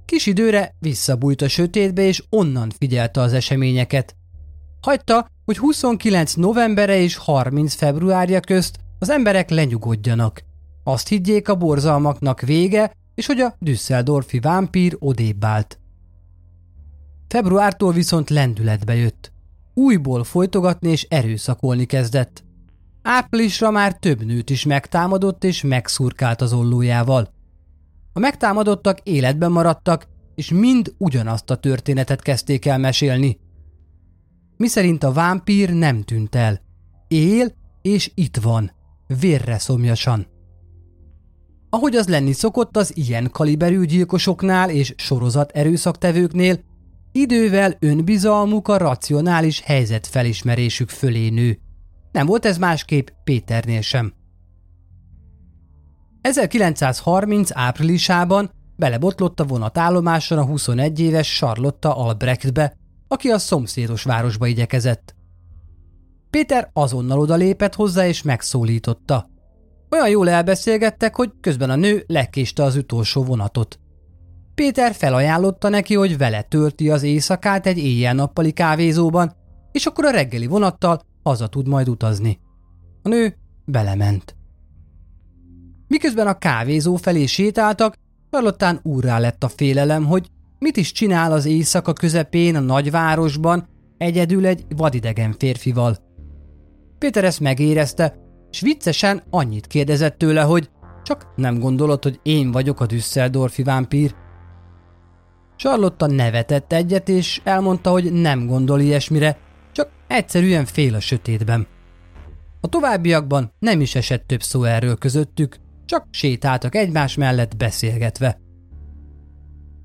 Kis 0.05 0.25
időre 0.25 0.75
visszabújt 0.79 1.41
a 1.41 1.47
sötétbe, 1.47 2.01
és 2.01 2.23
onnan 2.29 2.69
figyelte 2.77 3.21
az 3.21 3.33
eseményeket. 3.33 4.15
Hagyta, 4.81 5.27
hogy 5.45 5.57
29 5.57 6.33
novembere 6.33 6.95
és 6.95 7.15
30 7.15 7.73
februárja 7.73 8.39
közt 8.39 8.79
az 8.99 9.09
emberek 9.09 9.49
lenyugodjanak. 9.49 10.43
Azt 10.83 11.07
higgyék 11.07 11.49
a 11.49 11.55
borzalmaknak 11.55 12.41
vége, 12.41 12.91
és 13.15 13.25
hogy 13.25 13.39
a 13.39 13.55
Düsseldorfi 13.59 14.39
vámpír 14.39 14.95
odébb 14.99 15.45
állt. 15.45 15.79
Februártól 17.27 17.93
viszont 17.93 18.29
lendületbe 18.29 18.95
jött. 18.95 19.31
Újból 19.73 20.23
folytogatni 20.23 20.89
és 20.89 21.07
erőszakolni 21.09 21.85
kezdett. 21.85 22.43
Áprilisra 23.01 23.71
már 23.71 23.93
több 23.93 24.25
nőt 24.25 24.49
is 24.49 24.65
megtámadott 24.65 25.43
és 25.43 25.61
megszurkált 25.61 26.41
az 26.41 26.53
ollójával. 26.53 27.33
A 28.13 28.19
megtámadottak 28.19 28.99
életben 29.03 29.51
maradtak, 29.51 30.07
és 30.35 30.51
mind 30.51 30.93
ugyanazt 30.97 31.49
a 31.49 31.55
történetet 31.55 32.21
kezdték 32.21 32.65
el 32.65 32.77
mesélni. 32.77 33.39
Miszerint 34.57 35.03
a 35.03 35.11
vámpír 35.11 35.73
nem 35.73 36.01
tűnt 36.01 36.35
el. 36.35 36.61
Él, 37.07 37.53
és 37.81 38.11
itt 38.15 38.37
van. 38.37 38.71
Vérre 39.19 39.57
szomjasan. 39.57 40.32
Ahogy 41.73 41.95
az 41.95 42.07
lenni 42.07 42.31
szokott 42.31 42.77
az 42.77 42.97
ilyen 42.97 43.29
kaliberű 43.31 43.85
gyilkosoknál 43.85 44.69
és 44.69 44.93
sorozat 44.97 45.51
erőszaktevőknél, 45.51 46.59
idővel 47.11 47.75
önbizalmuk 47.79 48.67
a 48.67 48.77
racionális 48.77 49.61
helyzetfelismerésük 49.61 50.89
fölé 50.89 51.29
nő. 51.29 51.59
Nem 52.11 52.25
volt 52.25 52.45
ez 52.45 52.57
másképp 52.57 53.07
Péternél 53.23 53.81
sem. 53.81 54.13
1930 56.21 57.49
áprilisában 57.53 58.51
belebotlott 58.75 59.39
a 59.39 59.45
vonatállomáson 59.45 60.37
a 60.37 60.45
21 60.45 60.99
éves 60.99 61.35
Charlotta 61.37 61.95
Albrechtbe, 61.95 62.75
aki 63.07 63.29
a 63.29 63.37
szomszédos 63.37 64.03
városba 64.03 64.47
igyekezett. 64.47 65.15
Péter 66.29 66.69
azonnal 66.73 67.19
odalépett 67.19 67.75
hozzá 67.75 68.07
és 68.07 68.21
megszólította. 68.21 69.31
Olyan 69.93 70.09
jól 70.09 70.29
elbeszélgettek, 70.29 71.15
hogy 71.15 71.31
közben 71.41 71.69
a 71.69 71.75
nő 71.75 72.03
lekéste 72.07 72.63
az 72.63 72.75
utolsó 72.75 73.23
vonatot. 73.23 73.79
Péter 74.55 74.93
felajánlotta 74.93 75.69
neki, 75.69 75.95
hogy 75.95 76.17
vele 76.17 76.41
tölti 76.41 76.89
az 76.89 77.03
éjszakát 77.03 77.67
egy 77.67 77.77
éjjel-nappali 77.77 78.51
kávézóban, 78.51 79.35
és 79.71 79.85
akkor 79.85 80.05
a 80.05 80.11
reggeli 80.11 80.47
vonattal 80.47 81.01
haza 81.23 81.47
tud 81.47 81.67
majd 81.67 81.89
utazni. 81.89 82.39
A 83.01 83.09
nő 83.09 83.35
belement. 83.65 84.35
Miközben 85.87 86.27
a 86.27 86.37
kávézó 86.37 86.95
felé 86.95 87.25
sétáltak, 87.25 87.95
Charlottán 88.31 88.79
úrrá 88.83 89.19
lett 89.19 89.43
a 89.43 89.47
félelem, 89.47 90.05
hogy 90.05 90.27
mit 90.59 90.77
is 90.77 90.91
csinál 90.91 91.31
az 91.31 91.45
éjszaka 91.45 91.93
közepén 91.93 92.55
a 92.55 92.59
nagyvárosban 92.59 93.67
egyedül 93.97 94.45
egy 94.45 94.65
vadidegen 94.75 95.35
férfival. 95.37 95.97
Péter 96.97 97.23
ezt 97.23 97.39
megérezte, 97.39 98.22
és 98.53 98.61
viccesen 98.61 99.23
annyit 99.29 99.67
kérdezett 99.67 100.17
tőle, 100.17 100.41
hogy 100.41 100.69
csak 101.03 101.27
nem 101.35 101.59
gondolod, 101.59 102.03
hogy 102.03 102.19
én 102.23 102.51
vagyok 102.51 102.79
a 102.79 102.85
Düsseldorfi 102.85 103.63
vámpír. 103.63 104.15
Charlotta 105.55 106.07
nevetett 106.07 106.73
egyet, 106.73 107.09
és 107.09 107.41
elmondta, 107.43 107.89
hogy 107.89 108.13
nem 108.13 108.45
gondol 108.45 108.79
ilyesmire, 108.79 109.37
csak 109.71 109.89
egyszerűen 110.07 110.65
fél 110.65 110.95
a 110.95 110.99
sötétben. 110.99 111.67
A 112.61 112.67
továbbiakban 112.67 113.51
nem 113.59 113.81
is 113.81 113.95
esett 113.95 114.27
több 114.27 114.41
szó 114.41 114.63
erről 114.63 114.97
közöttük, 114.97 115.57
csak 115.85 116.07
sétáltak 116.11 116.75
egymás 116.75 117.15
mellett 117.15 117.57
beszélgetve. 117.57 118.39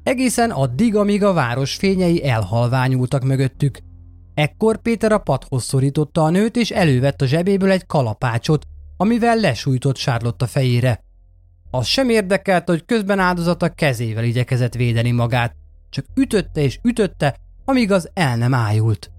Egészen 0.03 0.51
addig, 0.51 0.97
amíg 0.97 1.25
a 1.25 1.33
város 1.33 1.75
fényei 1.75 2.29
elhalványultak 2.29 3.25
mögöttük. 3.25 3.79
Ekkor 4.39 4.83
Péter 4.83 5.13
a 5.13 5.19
padhoz 5.19 5.65
szorította 5.65 6.25
a 6.25 6.31
nőt, 6.31 6.57
és 6.57 6.71
elővett 6.71 7.23
a 7.23 7.27
zsebéből 7.27 7.71
egy 7.71 7.87
kalapácsot, 7.87 8.67
amivel 8.97 9.37
lesújtott 9.37 9.97
Sárlotta 9.97 10.47
fejére. 10.47 11.05
Az 11.71 11.87
sem 11.87 12.09
érdekelt, 12.09 12.69
hogy 12.69 12.85
közben 12.85 13.19
áldozata 13.19 13.69
kezével 13.69 14.25
igyekezett 14.25 14.75
védeni 14.75 15.11
magát, 15.11 15.55
csak 15.91 16.05
ütötte 16.15 16.61
és 16.61 16.79
ütötte, 16.83 17.37
amíg 17.65 17.93
az 17.93 18.11
el 18.15 18.37
nem 18.37 18.55
ájult. 18.55 19.11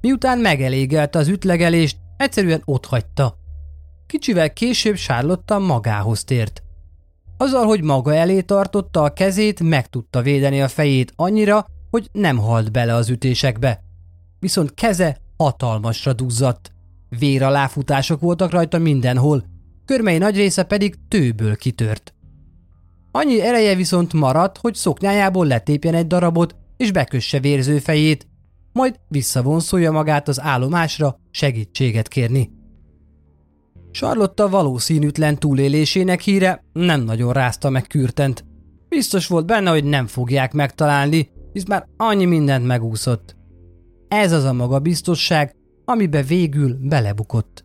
Miután 0.00 0.38
megelégelte 0.38 1.18
az 1.18 1.28
ütlegelést, 1.28 1.96
egyszerűen 2.16 2.62
otthagyta. 2.64 3.38
Kicsivel 4.06 4.52
később 4.52 4.96
Sárlotta 4.96 5.58
magához 5.58 6.24
tért. 6.24 6.62
Azzal, 7.36 7.66
hogy 7.66 7.82
maga 7.82 8.14
elé 8.14 8.40
tartotta 8.40 9.02
a 9.02 9.12
kezét, 9.12 9.60
meg 9.60 9.86
tudta 9.86 10.22
védeni 10.22 10.62
a 10.62 10.68
fejét 10.68 11.12
annyira, 11.16 11.66
hogy 11.90 12.08
nem 12.12 12.36
halt 12.36 12.72
bele 12.72 12.94
az 12.94 13.08
ütésekbe. 13.08 13.80
Viszont 14.38 14.74
keze 14.74 15.16
hatalmasra 15.36 16.12
duzzadt. 16.12 16.72
Véraláfutások 17.18 18.20
voltak 18.20 18.50
rajta 18.50 18.78
mindenhol, 18.78 19.44
körmei 19.84 20.18
nagy 20.18 20.36
része 20.36 20.62
pedig 20.62 20.94
tőből 21.08 21.56
kitört. 21.56 22.14
Annyi 23.10 23.40
ereje 23.40 23.74
viszont 23.74 24.12
maradt, 24.12 24.58
hogy 24.58 24.74
szoknyájából 24.74 25.46
letépjen 25.46 25.94
egy 25.94 26.06
darabot, 26.06 26.56
és 26.76 26.92
bekösse 26.92 27.40
vérző 27.40 27.78
fejét, 27.78 28.26
majd 28.72 29.00
visszavonszolja 29.08 29.92
magát 29.92 30.28
az 30.28 30.40
állomásra 30.40 31.20
segítséget 31.30 32.08
kérni. 32.08 32.50
Charlotta 33.90 34.48
valószínűtlen 34.48 35.38
túlélésének 35.38 36.20
híre 36.20 36.64
nem 36.72 37.00
nagyon 37.00 37.32
rázta 37.32 37.70
meg 37.70 37.86
Kürtent. 37.86 38.44
Biztos 38.88 39.26
volt 39.26 39.46
benne, 39.46 39.70
hogy 39.70 39.84
nem 39.84 40.06
fogják 40.06 40.52
megtalálni, 40.52 41.30
hisz 41.52 41.66
már 41.66 41.86
annyi 41.96 42.24
mindent 42.24 42.66
megúszott. 42.66 43.36
Ez 44.08 44.32
az 44.32 44.44
a 44.44 44.52
magabiztosság, 44.52 45.54
amibe 45.84 46.22
végül 46.22 46.76
belebukott. 46.80 47.64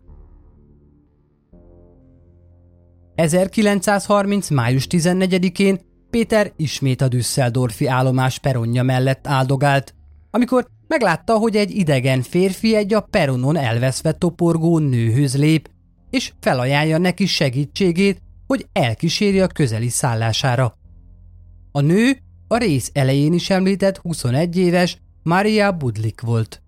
1930. 3.14 4.50
május 4.50 4.86
14-én 4.90 5.80
Péter 6.10 6.52
ismét 6.56 7.00
a 7.00 7.08
Düsseldorfi 7.08 7.86
állomás 7.86 8.38
peronja 8.38 8.82
mellett 8.82 9.26
áldogált, 9.26 9.94
amikor 10.30 10.66
meglátta, 10.88 11.38
hogy 11.38 11.56
egy 11.56 11.70
idegen 11.70 12.22
férfi 12.22 12.74
egy 12.74 12.94
a 12.94 13.00
peronon 13.00 13.56
elveszve 13.56 14.12
toporgó 14.12 14.78
nőhöz 14.78 15.36
lép, 15.36 15.70
és 16.10 16.32
felajánlja 16.40 16.98
neki 16.98 17.26
segítségét, 17.26 18.22
hogy 18.46 18.66
elkíséri 18.72 19.40
a 19.40 19.46
közeli 19.46 19.88
szállására. 19.88 20.76
A 21.72 21.80
nő 21.80 22.18
a 22.48 22.56
rész 22.56 22.90
elején 22.92 23.32
is 23.32 23.50
említett 23.50 23.96
21 23.96 24.56
éves 24.56 24.98
Maria 25.22 25.72
Budlik 25.72 26.20
volt. 26.20 26.62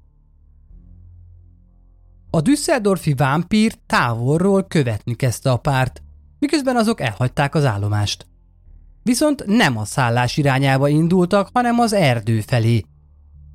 A 2.31 2.41
Düsseldorfi 2.41 3.15
vámpír 3.15 3.75
távolról 3.87 4.65
követni 4.65 5.15
kezdte 5.15 5.51
a 5.51 5.57
párt, 5.57 6.03
miközben 6.39 6.77
azok 6.77 7.01
elhagyták 7.01 7.55
az 7.55 7.65
állomást. 7.65 8.27
Viszont 9.03 9.47
nem 9.47 9.79
a 9.79 9.85
szállás 9.85 10.37
irányába 10.37 10.89
indultak, 10.89 11.49
hanem 11.53 11.79
az 11.79 11.93
erdő 11.93 12.41
felé. 12.41 12.83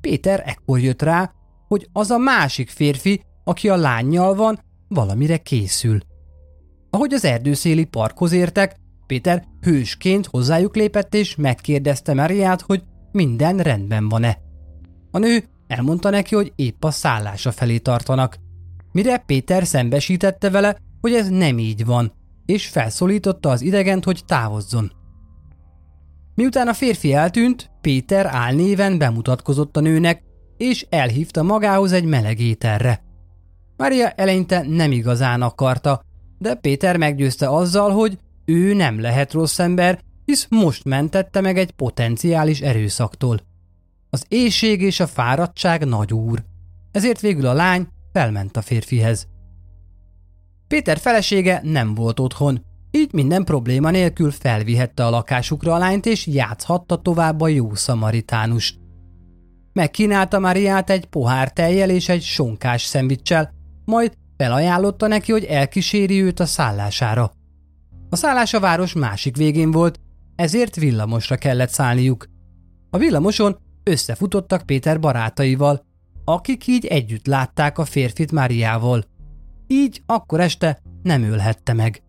Péter 0.01 0.43
ekkor 0.45 0.79
jött 0.79 1.01
rá, 1.01 1.31
hogy 1.67 1.89
az 1.91 2.09
a 2.09 2.17
másik 2.17 2.69
férfi, 2.69 3.23
aki 3.43 3.69
a 3.69 3.75
lányjal 3.75 4.35
van, 4.35 4.59
valamire 4.87 5.37
készül. 5.37 5.99
Ahogy 6.89 7.13
az 7.13 7.25
erdőszéli 7.25 7.85
parkhoz 7.85 8.31
értek, 8.31 8.75
Péter 9.11 9.43
hősként 9.61 10.25
hozzájuk 10.25 10.75
lépett 10.75 11.13
és 11.13 11.35
megkérdezte 11.35 12.13
Mariát, 12.13 12.61
hogy 12.61 12.83
minden 13.11 13.57
rendben 13.57 14.09
van-e. 14.09 14.37
A 15.11 15.17
nő 15.17 15.43
elmondta 15.67 16.09
neki, 16.09 16.35
hogy 16.35 16.53
épp 16.55 16.83
a 16.83 16.91
szállása 16.91 17.51
felé 17.51 17.77
tartanak. 17.77 18.37
Mire 18.91 19.17
Péter 19.17 19.65
szembesítette 19.65 20.49
vele, 20.49 20.77
hogy 21.01 21.13
ez 21.13 21.29
nem 21.29 21.59
így 21.59 21.85
van, 21.85 22.13
és 22.45 22.67
felszólította 22.67 23.49
az 23.49 23.61
idegent, 23.61 24.03
hogy 24.03 24.21
távozzon. 24.25 24.91
Miután 26.35 26.67
a 26.67 26.73
férfi 26.73 27.13
eltűnt, 27.13 27.71
Péter 27.81 28.25
álnéven 28.25 28.97
bemutatkozott 28.97 29.77
a 29.77 29.81
nőnek, 29.81 30.23
és 30.57 30.85
elhívta 30.89 31.43
magához 31.43 31.91
egy 31.91 32.05
meleg 32.05 32.39
ételre. 32.39 33.03
Maria 33.77 34.09
eleinte 34.09 34.65
nem 34.67 34.91
igazán 34.91 35.41
akarta, 35.41 36.01
de 36.37 36.55
Péter 36.55 36.97
meggyőzte 36.97 37.49
azzal, 37.49 37.91
hogy 37.91 38.17
ő 38.45 38.73
nem 38.73 38.99
lehet 38.99 39.33
rossz 39.33 39.59
ember, 39.59 39.99
hisz 40.25 40.47
most 40.49 40.83
mentette 40.83 41.41
meg 41.41 41.57
egy 41.57 41.71
potenciális 41.71 42.61
erőszaktól. 42.61 43.39
Az 44.09 44.25
éjség 44.27 44.81
és 44.81 44.99
a 44.99 45.07
fáradtság 45.07 45.85
nagy 45.85 46.13
úr, 46.13 46.43
ezért 46.91 47.21
végül 47.21 47.45
a 47.45 47.53
lány 47.53 47.87
felment 48.13 48.57
a 48.57 48.61
férfihez. 48.61 49.27
Péter 50.67 50.97
felesége 50.97 51.61
nem 51.63 51.93
volt 51.93 52.19
otthon, 52.19 52.65
így 52.91 53.13
minden 53.13 53.43
probléma 53.43 53.89
nélkül 53.89 54.31
felvihette 54.31 55.05
a 55.05 55.09
lakásukra 55.09 55.73
a 55.73 55.77
lányt 55.77 56.05
és 56.05 56.27
játszhatta 56.27 56.95
tovább 56.95 57.41
a 57.41 57.47
jó 57.47 57.75
szamaritánust. 57.75 58.79
Megkínálta 59.73 60.39
Mariát 60.39 60.89
egy 60.89 61.05
pohár 61.05 61.51
tejjel 61.51 61.89
és 61.89 62.09
egy 62.09 62.21
sonkás 62.21 62.83
szendvicsel, 62.83 63.53
majd 63.85 64.13
felajánlotta 64.37 65.07
neki, 65.07 65.31
hogy 65.31 65.43
elkíséri 65.43 66.21
őt 66.21 66.39
a 66.39 66.45
szállására. 66.45 67.31
A 68.13 68.15
szállás 68.15 68.53
a 68.53 68.59
város 68.59 68.93
másik 68.93 69.37
végén 69.37 69.71
volt, 69.71 69.99
ezért 70.35 70.75
villamosra 70.75 71.35
kellett 71.35 71.69
szállniuk. 71.69 72.25
A 72.89 72.97
villamoson 72.97 73.57
összefutottak 73.83 74.65
Péter 74.65 74.99
barátaival, 74.99 75.85
akik 76.25 76.67
így 76.67 76.85
együtt 76.85 77.25
látták 77.25 77.77
a 77.77 77.85
férfit 77.85 78.31
Máriával. 78.31 79.03
Így 79.67 80.03
akkor 80.05 80.39
este 80.39 80.81
nem 81.03 81.23
ölhette 81.23 81.73
meg. 81.73 82.03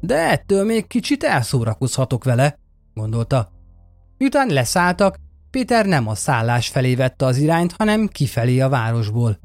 De 0.00 0.30
ettől 0.30 0.64
még 0.64 0.86
kicsit 0.86 1.24
elszórakozhatok 1.24 2.24
vele, 2.24 2.58
gondolta. 2.94 3.48
Miután 4.18 4.48
leszálltak, 4.48 5.16
Péter 5.50 5.86
nem 5.86 6.08
a 6.08 6.14
szállás 6.14 6.68
felé 6.68 6.94
vette 6.94 7.24
az 7.24 7.36
irányt, 7.36 7.74
hanem 7.78 8.08
kifelé 8.08 8.60
a 8.60 8.68
városból. 8.68 9.38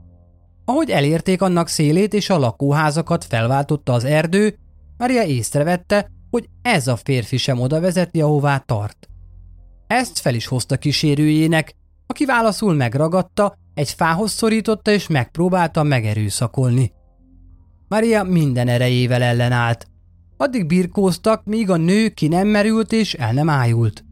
Ahogy 0.66 0.90
elérték 0.90 1.42
annak 1.42 1.68
szélét 1.68 2.14
és 2.14 2.30
a 2.30 2.38
lakóházakat 2.38 3.24
felváltotta 3.24 3.94
az 3.94 4.04
erdő, 4.04 4.56
Maria 5.02 5.24
észrevette, 5.24 6.12
hogy 6.30 6.50
ez 6.62 6.88
a 6.88 6.96
férfi 6.96 7.38
sem 7.38 7.60
oda 7.60 7.80
vezeti, 7.80 8.22
ahová 8.22 8.58
tart. 8.58 9.10
Ezt 9.88 10.20
fel 10.20 10.36
is 10.36 10.46
hozta 10.46 10.78
kísérőjének, 10.78 11.76
aki 12.08 12.26
válaszul 12.26 12.74
megragadta, 12.74 13.58
egy 13.74 13.90
fához 13.90 14.32
szorította 14.32 14.92
és 14.92 15.08
megpróbálta 15.08 15.84
megerőszakolni. 15.84 16.92
Maria 17.88 18.24
minden 18.24 18.68
erejével 18.68 19.22
ellenállt. 19.22 19.88
Addig 20.38 20.66
birkóztak, 20.66 21.44
míg 21.46 21.70
a 21.70 21.78
nő 21.78 22.10
ki 22.10 22.28
nem 22.28 22.48
merült 22.48 22.92
és 22.92 23.14
el 23.14 23.34
nem 23.34 23.50
ájult. 23.50 24.06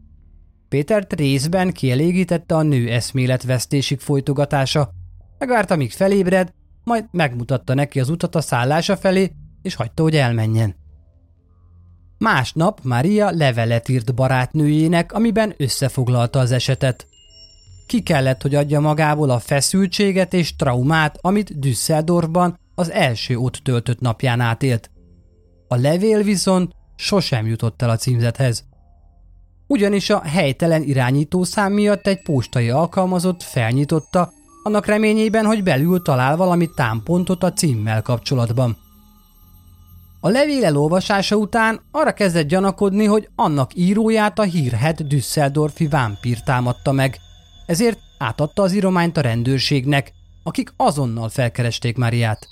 Pétert 0.68 1.12
részben 1.12 1.72
kielégítette 1.72 2.54
a 2.56 2.62
nő 2.62 2.88
eszméletvesztésig 2.88 4.00
folytogatása. 4.00 4.90
Megvárta, 5.38 5.76
míg 5.76 5.92
felébred, 5.92 6.52
majd 6.84 7.04
megmutatta 7.10 7.74
neki 7.74 8.00
az 8.00 8.08
utat 8.08 8.34
a 8.34 8.40
szállása 8.40 8.96
felé, 8.96 9.32
és 9.62 9.74
hagyta, 9.74 10.02
hogy 10.02 10.16
elmenjen. 10.16 10.79
Másnap 12.20 12.80
Maria 12.82 13.30
levelet 13.30 13.88
írt 13.88 14.14
barátnőjének, 14.14 15.12
amiben 15.12 15.54
összefoglalta 15.56 16.38
az 16.38 16.52
esetet. 16.52 17.06
Ki 17.86 18.02
kellett, 18.02 18.42
hogy 18.42 18.54
adja 18.54 18.80
magából 18.80 19.30
a 19.30 19.38
feszültséget 19.38 20.34
és 20.34 20.56
traumát, 20.56 21.18
amit 21.20 21.58
Düsseldorfban 21.58 22.58
az 22.74 22.90
első 22.90 23.36
ott 23.36 23.54
töltött 23.54 24.00
napján 24.00 24.40
átélt. 24.40 24.90
A 25.68 25.76
levél 25.76 26.22
viszont 26.22 26.72
sosem 26.96 27.46
jutott 27.46 27.82
el 27.82 27.90
a 27.90 27.96
címzethez. 27.96 28.64
Ugyanis 29.66 30.10
a 30.10 30.22
helytelen 30.22 30.82
irányítószám 30.82 31.72
miatt 31.72 32.06
egy 32.06 32.22
postai 32.22 32.70
alkalmazott 32.70 33.42
felnyitotta, 33.42 34.32
annak 34.62 34.86
reményében, 34.86 35.44
hogy 35.44 35.62
belül 35.62 36.02
talál 36.02 36.36
valami 36.36 36.70
támpontot 36.74 37.42
a 37.42 37.52
címmel 37.52 38.02
kapcsolatban. 38.02 38.76
A 40.22 40.28
levél 40.28 40.64
elolvasása 40.64 41.36
után 41.36 41.80
arra 41.90 42.12
kezdett 42.12 42.48
gyanakodni, 42.48 43.04
hogy 43.04 43.28
annak 43.34 43.74
íróját 43.74 44.38
a 44.38 44.42
hírhet 44.42 45.06
Düsseldorfi 45.06 45.86
vámpír 45.86 46.40
támadta 46.40 46.92
meg, 46.92 47.18
ezért 47.66 47.98
átadta 48.18 48.62
az 48.62 48.72
írományt 48.72 49.16
a 49.16 49.20
rendőrségnek, 49.20 50.12
akik 50.42 50.72
azonnal 50.76 51.28
felkeresték 51.28 51.96
Máriát. 51.96 52.46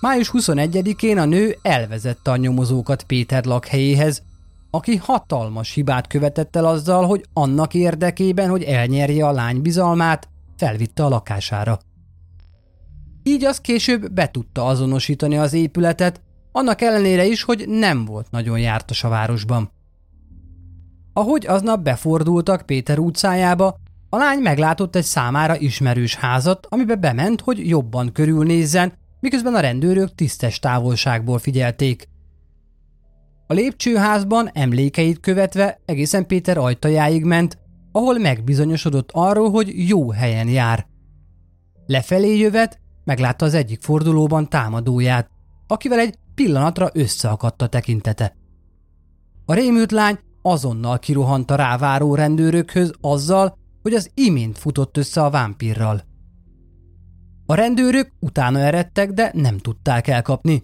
Május 0.00 0.30
21-én 0.32 1.18
a 1.18 1.24
nő 1.24 1.56
elvezette 1.62 2.30
a 2.30 2.36
nyomozókat 2.36 3.02
Péter 3.02 3.44
lakhelyéhez, 3.44 4.22
aki 4.70 4.96
hatalmas 4.96 5.72
hibát 5.72 6.06
követett 6.06 6.56
el 6.56 6.64
azzal, 6.64 7.06
hogy 7.06 7.24
annak 7.32 7.74
érdekében, 7.74 8.48
hogy 8.48 8.62
elnyerje 8.62 9.26
a 9.26 9.32
lány 9.32 9.60
bizalmát, 9.62 10.28
felvitte 10.56 11.04
a 11.04 11.08
lakására. 11.08 11.78
Így 13.22 13.44
az 13.44 13.60
később 13.60 14.12
be 14.12 14.30
tudta 14.30 14.66
azonosítani 14.66 15.36
az 15.36 15.52
épületet, 15.52 16.20
annak 16.52 16.80
ellenére 16.80 17.26
is, 17.26 17.42
hogy 17.42 17.68
nem 17.68 18.04
volt 18.04 18.30
nagyon 18.30 18.58
jártas 18.58 19.04
a 19.04 19.08
városban. 19.08 19.70
Ahogy 21.12 21.46
aznap 21.46 21.82
befordultak 21.82 22.66
Péter 22.66 22.98
utcájába, 22.98 23.76
a 24.08 24.16
lány 24.16 24.38
meglátott 24.38 24.96
egy 24.96 25.04
számára 25.04 25.58
ismerős 25.58 26.14
házat, 26.14 26.66
amibe 26.70 26.94
bement, 26.94 27.40
hogy 27.40 27.68
jobban 27.68 28.12
körülnézzen, 28.12 28.92
miközben 29.20 29.54
a 29.54 29.60
rendőrök 29.60 30.14
tisztes 30.14 30.58
távolságból 30.58 31.38
figyelték. 31.38 32.08
A 33.46 33.52
lépcsőházban 33.52 34.50
emlékeit 34.52 35.20
követve 35.20 35.80
egészen 35.84 36.26
Péter 36.26 36.58
ajtajáig 36.58 37.24
ment, 37.24 37.58
ahol 37.92 38.18
megbizonyosodott 38.18 39.10
arról, 39.12 39.50
hogy 39.50 39.88
jó 39.88 40.10
helyen 40.10 40.48
jár. 40.48 40.86
Lefelé 41.86 42.38
jövet, 42.38 42.79
meglátta 43.04 43.44
az 43.44 43.54
egyik 43.54 43.82
fordulóban 43.82 44.48
támadóját, 44.48 45.30
akivel 45.66 45.98
egy 45.98 46.14
pillanatra 46.34 46.90
összeakadt 46.92 47.62
a 47.62 47.66
tekintete. 47.66 48.36
A 49.46 49.54
rémült 49.54 49.92
lány 49.92 50.18
azonnal 50.42 50.98
kirohant 50.98 51.50
a 51.50 51.54
ráváró 51.54 52.14
rendőrökhöz 52.14 52.92
azzal, 53.00 53.58
hogy 53.82 53.94
az 53.94 54.10
imént 54.14 54.58
futott 54.58 54.96
össze 54.96 55.22
a 55.22 55.30
vámpírral. 55.30 56.02
A 57.46 57.54
rendőrök 57.54 58.12
utána 58.20 58.58
eredtek, 58.58 59.10
de 59.10 59.30
nem 59.34 59.58
tudták 59.58 60.06
elkapni. 60.06 60.62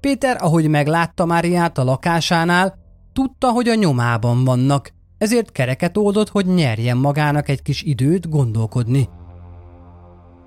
Péter, 0.00 0.36
ahogy 0.42 0.68
meglátta 0.68 1.24
Máriát 1.24 1.78
a 1.78 1.84
lakásánál, 1.84 2.78
tudta, 3.12 3.50
hogy 3.50 3.68
a 3.68 3.74
nyomában 3.74 4.44
vannak, 4.44 4.92
ezért 5.18 5.52
kereket 5.52 5.96
oldott, 5.96 6.28
hogy 6.28 6.46
nyerjen 6.46 6.96
magának 6.96 7.48
egy 7.48 7.62
kis 7.62 7.82
időt 7.82 8.28
gondolkodni. 8.28 9.08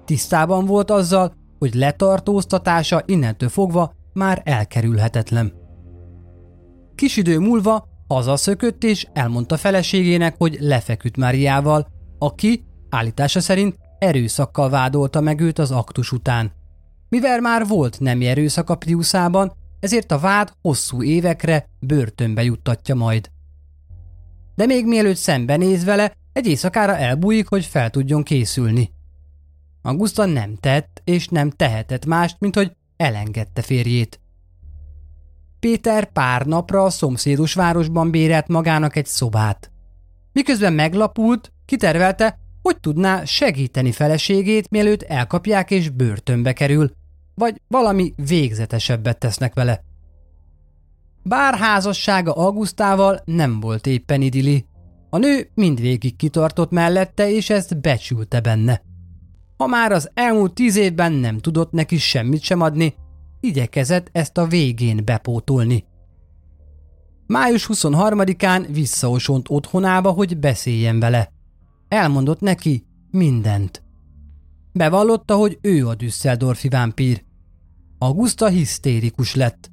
Tisztában 0.05 0.65
volt 0.65 0.91
azzal, 0.91 1.33
hogy 1.59 1.73
letartóztatása 1.73 3.03
innentől 3.05 3.49
fogva 3.49 3.93
már 4.13 4.41
elkerülhetetlen. 4.45 5.53
Kis 6.95 7.17
idő 7.17 7.39
múlva 7.39 7.87
hazaszökött 8.07 8.83
és 8.83 9.07
elmondta 9.13 9.57
feleségének, 9.57 10.35
hogy 10.37 10.57
lefeküdt 10.59 11.17
Máriával, 11.17 11.87
aki 12.19 12.63
állítása 12.89 13.39
szerint 13.39 13.77
erőszakkal 13.99 14.69
vádolta 14.69 15.21
meg 15.21 15.39
őt 15.39 15.59
az 15.59 15.71
aktus 15.71 16.11
után. 16.11 16.51
Mivel 17.09 17.39
már 17.39 17.67
volt 17.67 17.99
nemi 17.99 18.25
erőszak 18.25 18.69
a 18.69 18.75
Priuszában, 18.75 19.53
ezért 19.79 20.11
a 20.11 20.19
vád 20.19 20.51
hosszú 20.61 21.03
évekre 21.03 21.65
börtönbe 21.79 22.43
juttatja 22.43 22.95
majd. 22.95 23.29
De 24.55 24.65
még 24.65 24.85
mielőtt 24.85 25.15
szembenéz 25.15 25.83
vele, 25.83 26.13
egy 26.33 26.47
éjszakára 26.47 26.97
elbújik, 26.97 27.47
hogy 27.47 27.65
fel 27.65 27.89
tudjon 27.89 28.23
készülni. 28.23 28.91
Augusta 29.85 30.25
nem 30.25 30.55
tett 30.55 31.01
és 31.03 31.27
nem 31.27 31.49
tehetett 31.49 32.05
mást, 32.05 32.35
mint 32.39 32.55
hogy 32.55 32.75
elengedte 32.97 33.61
férjét. 33.61 34.19
Péter 35.59 36.11
pár 36.11 36.45
napra 36.45 36.83
a 36.83 36.89
szomszédos 36.89 37.53
városban 37.53 38.11
bérelt 38.11 38.47
magának 38.47 38.95
egy 38.95 39.05
szobát. 39.05 39.71
Miközben 40.31 40.73
meglapult, 40.73 41.51
kitervelte, 41.65 42.39
hogy 42.61 42.79
tudná 42.79 43.23
segíteni 43.23 43.91
feleségét, 43.91 44.69
mielőtt 44.69 45.01
elkapják 45.01 45.71
és 45.71 45.89
börtönbe 45.89 46.53
kerül, 46.53 46.91
vagy 47.35 47.61
valami 47.67 48.13
végzetesebbet 48.15 49.19
tesznek 49.19 49.53
vele. 49.53 49.83
Bár 51.23 51.55
házassága 51.55 52.33
Augustával 52.33 53.21
nem 53.25 53.59
volt 53.59 53.87
éppen 53.87 54.21
idili, 54.21 54.65
a 55.09 55.17
nő 55.17 55.49
mindvégig 55.53 56.15
kitartott 56.15 56.71
mellette, 56.71 57.31
és 57.31 57.49
ezt 57.49 57.81
becsülte 57.81 58.41
benne. 58.41 58.81
Ha 59.63 59.69
már 59.69 59.91
az 59.91 60.09
elmúlt 60.13 60.53
tíz 60.53 60.75
évben 60.75 61.11
nem 61.11 61.39
tudott 61.39 61.71
neki 61.71 61.97
semmit 61.97 62.41
sem 62.41 62.61
adni, 62.61 62.95
igyekezett 63.39 64.09
ezt 64.11 64.37
a 64.37 64.47
végén 64.47 65.05
bepótolni. 65.05 65.85
Május 67.27 67.69
23-án 67.73 68.67
visszaosont 68.71 69.45
otthonába, 69.49 70.11
hogy 70.11 70.37
beszéljen 70.37 70.99
vele. 70.99 71.31
Elmondott 71.87 72.39
neki 72.39 72.85
mindent. 73.11 73.83
Bevallotta, 74.73 75.35
hogy 75.35 75.57
ő 75.61 75.87
a 75.87 75.95
Düsseldorfi 75.95 76.69
vámpír. 76.69 77.23
Augusta 77.97 78.47
hisztérikus 78.47 79.35
lett. 79.35 79.71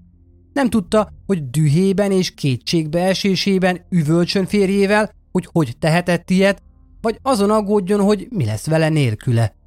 Nem 0.53 0.69
tudta, 0.69 1.13
hogy 1.27 1.51
dühében 1.51 2.13
és 2.13 2.35
kétségbeesésében 2.35 3.87
üvölcsön 3.89 4.47
férjével, 4.47 5.13
hogy 5.33 5.49
hogy 5.53 5.77
tehetett 5.79 6.31
ilyet, 6.31 6.63
vagy 7.01 7.19
azon 7.23 7.51
aggódjon, 7.51 8.01
hogy 8.01 8.27
mi 8.31 8.45
lesz 8.45 8.67
vele 8.67 8.89
nélküle. 8.89 9.59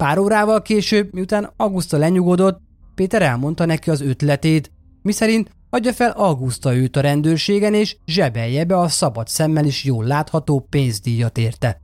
Pár 0.00 0.18
órával 0.18 0.62
később, 0.62 1.12
miután 1.12 1.52
Augusta 1.56 1.96
lenyugodott, 1.96 2.60
Péter 2.94 3.22
elmondta 3.22 3.64
neki 3.64 3.90
az 3.90 4.00
ötletét, 4.00 4.72
miszerint 5.02 5.50
adja 5.70 5.92
fel 5.92 6.10
Augusta 6.10 6.74
őt 6.74 6.96
a 6.96 7.00
rendőrségen, 7.00 7.74
és 7.74 7.96
zsebelje 8.06 8.64
be 8.64 8.78
a 8.78 8.88
szabad 8.88 9.28
szemmel 9.28 9.64
is 9.64 9.84
jól 9.84 10.04
látható 10.04 10.66
pénzdíjat 10.70 11.38
érte. 11.38 11.80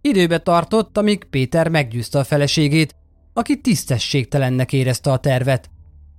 Időbe 0.00 0.38
tartott, 0.38 0.98
amíg 0.98 1.24
Péter 1.24 1.68
meggyőzte 1.68 2.18
a 2.18 2.24
feleségét, 2.24 2.94
aki 3.32 3.60
tisztességtelennek 3.60 4.72
érezte 4.72 5.12
a 5.12 5.18
tervet. 5.18 5.70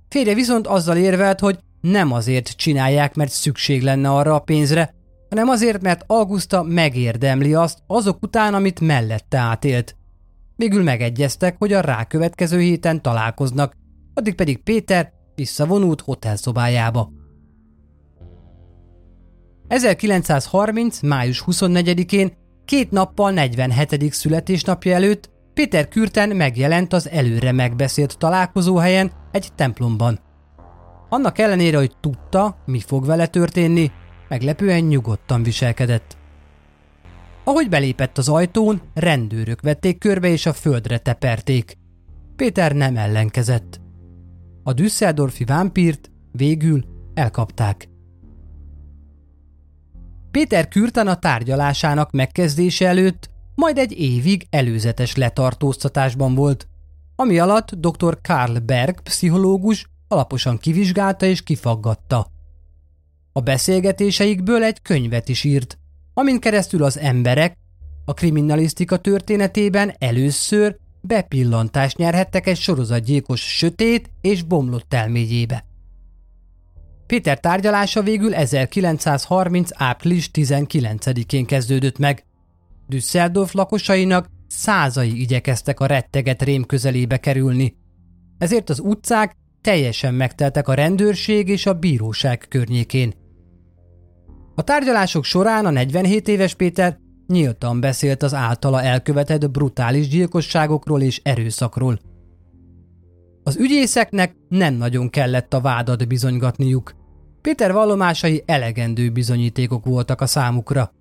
Férje 0.08 0.34
viszont 0.34 0.66
azzal 0.66 0.96
érvelt, 0.96 1.40
hogy 1.40 1.58
nem 1.80 2.12
azért 2.12 2.48
csinálják, 2.48 3.14
mert 3.14 3.30
szükség 3.30 3.82
lenne 3.82 4.10
arra 4.10 4.34
a 4.34 4.40
pénzre, 4.40 4.94
hanem 5.28 5.48
azért, 5.48 5.82
mert 5.82 6.04
Augusta 6.06 6.62
megérdemli 6.62 7.54
azt 7.54 7.78
azok 7.86 8.22
után, 8.22 8.54
amit 8.54 8.80
mellette 8.80 9.38
átélt. 9.38 9.96
Végül 10.62 10.82
megegyeztek, 10.82 11.56
hogy 11.58 11.72
a 11.72 11.80
rákövetkező 11.80 12.60
héten 12.60 13.02
találkoznak, 13.02 13.72
addig 14.14 14.34
pedig 14.34 14.62
Péter 14.62 15.12
visszavonult 15.34 16.00
hotelszobájába. 16.00 17.12
1930. 19.68 21.00
május 21.00 21.44
24-én, 21.46 22.32
két 22.64 22.90
nappal 22.90 23.30
47. 23.30 24.12
születésnapja 24.12 24.94
előtt 24.94 25.30
Péter 25.54 25.88
Kürten 25.88 26.36
megjelent 26.36 26.92
az 26.92 27.08
előre 27.08 27.52
megbeszélt 27.52 28.18
találkozóhelyen 28.18 29.12
egy 29.32 29.48
templomban. 29.54 30.20
Annak 31.08 31.38
ellenére, 31.38 31.76
hogy 31.76 31.96
tudta, 32.00 32.62
mi 32.66 32.80
fog 32.80 33.06
vele 33.06 33.26
történni, 33.26 33.90
meglepően 34.28 34.82
nyugodtan 34.82 35.42
viselkedett. 35.42 36.16
Ahogy 37.44 37.68
belépett 37.68 38.18
az 38.18 38.28
ajtón, 38.28 38.80
rendőrök 38.94 39.60
vették 39.60 39.98
körbe 39.98 40.28
és 40.28 40.46
a 40.46 40.52
földre 40.52 40.98
teperték. 40.98 41.78
Péter 42.36 42.72
nem 42.72 42.96
ellenkezett. 42.96 43.80
A 44.62 44.72
Düsseldorfi 44.72 45.44
vámpírt 45.44 46.10
végül 46.32 46.84
elkapták. 47.14 47.88
Péter 50.30 50.68
Kürten 50.68 51.06
a 51.06 51.18
tárgyalásának 51.18 52.10
megkezdése 52.12 52.88
előtt 52.88 53.30
majd 53.54 53.78
egy 53.78 53.92
évig 53.92 54.46
előzetes 54.50 55.16
letartóztatásban 55.16 56.34
volt, 56.34 56.68
ami 57.16 57.38
alatt 57.38 57.74
dr. 57.74 58.18
Karl 58.20 58.56
Berg 58.56 59.00
pszichológus 59.00 59.86
alaposan 60.08 60.58
kivizsgálta 60.58 61.26
és 61.26 61.42
kifaggatta. 61.42 62.26
A 63.32 63.40
beszélgetéseikből 63.40 64.62
egy 64.62 64.82
könyvet 64.82 65.28
is 65.28 65.44
írt, 65.44 65.78
amin 66.14 66.40
keresztül 66.40 66.84
az 66.84 66.98
emberek 66.98 67.56
a 68.04 68.14
kriminalisztika 68.14 68.96
történetében 68.96 69.94
először 69.98 70.76
bepillantást 71.00 71.96
nyerhettek 71.96 72.46
egy 72.46 72.56
sorozatgyilkos 72.56 73.40
sötét 73.40 74.10
és 74.20 74.42
bomlott 74.42 74.94
elméjébe. 74.94 75.64
Péter 77.06 77.40
tárgyalása 77.40 78.02
végül 78.02 78.34
1930. 78.34 79.70
április 79.74 80.30
19-én 80.32 81.46
kezdődött 81.46 81.98
meg. 81.98 82.24
Düsseldorf 82.88 83.52
lakosainak 83.52 84.26
százai 84.48 85.20
igyekeztek 85.20 85.80
a 85.80 85.86
retteget 85.86 86.42
rém 86.42 86.64
közelébe 86.64 87.16
kerülni. 87.16 87.76
Ezért 88.38 88.70
az 88.70 88.80
utcák 88.80 89.36
teljesen 89.60 90.14
megteltek 90.14 90.68
a 90.68 90.74
rendőrség 90.74 91.48
és 91.48 91.66
a 91.66 91.74
bíróság 91.74 92.46
környékén. 92.48 93.14
A 94.54 94.62
tárgyalások 94.62 95.24
során 95.24 95.66
a 95.66 95.70
47 95.70 96.28
éves 96.28 96.54
Péter 96.54 96.98
nyíltan 97.26 97.80
beszélt 97.80 98.22
az 98.22 98.34
általa 98.34 98.82
elkövetett 98.82 99.50
brutális 99.50 100.08
gyilkosságokról 100.08 101.02
és 101.02 101.20
erőszakról. 101.24 101.98
Az 103.42 103.56
ügyészeknek 103.56 104.34
nem 104.48 104.74
nagyon 104.74 105.10
kellett 105.10 105.54
a 105.54 105.60
vádat 105.60 106.08
bizonygatniuk. 106.08 106.94
Péter 107.40 107.72
vallomásai 107.72 108.42
elegendő 108.46 109.10
bizonyítékok 109.10 109.84
voltak 109.84 110.20
a 110.20 110.26
számukra. 110.26 110.92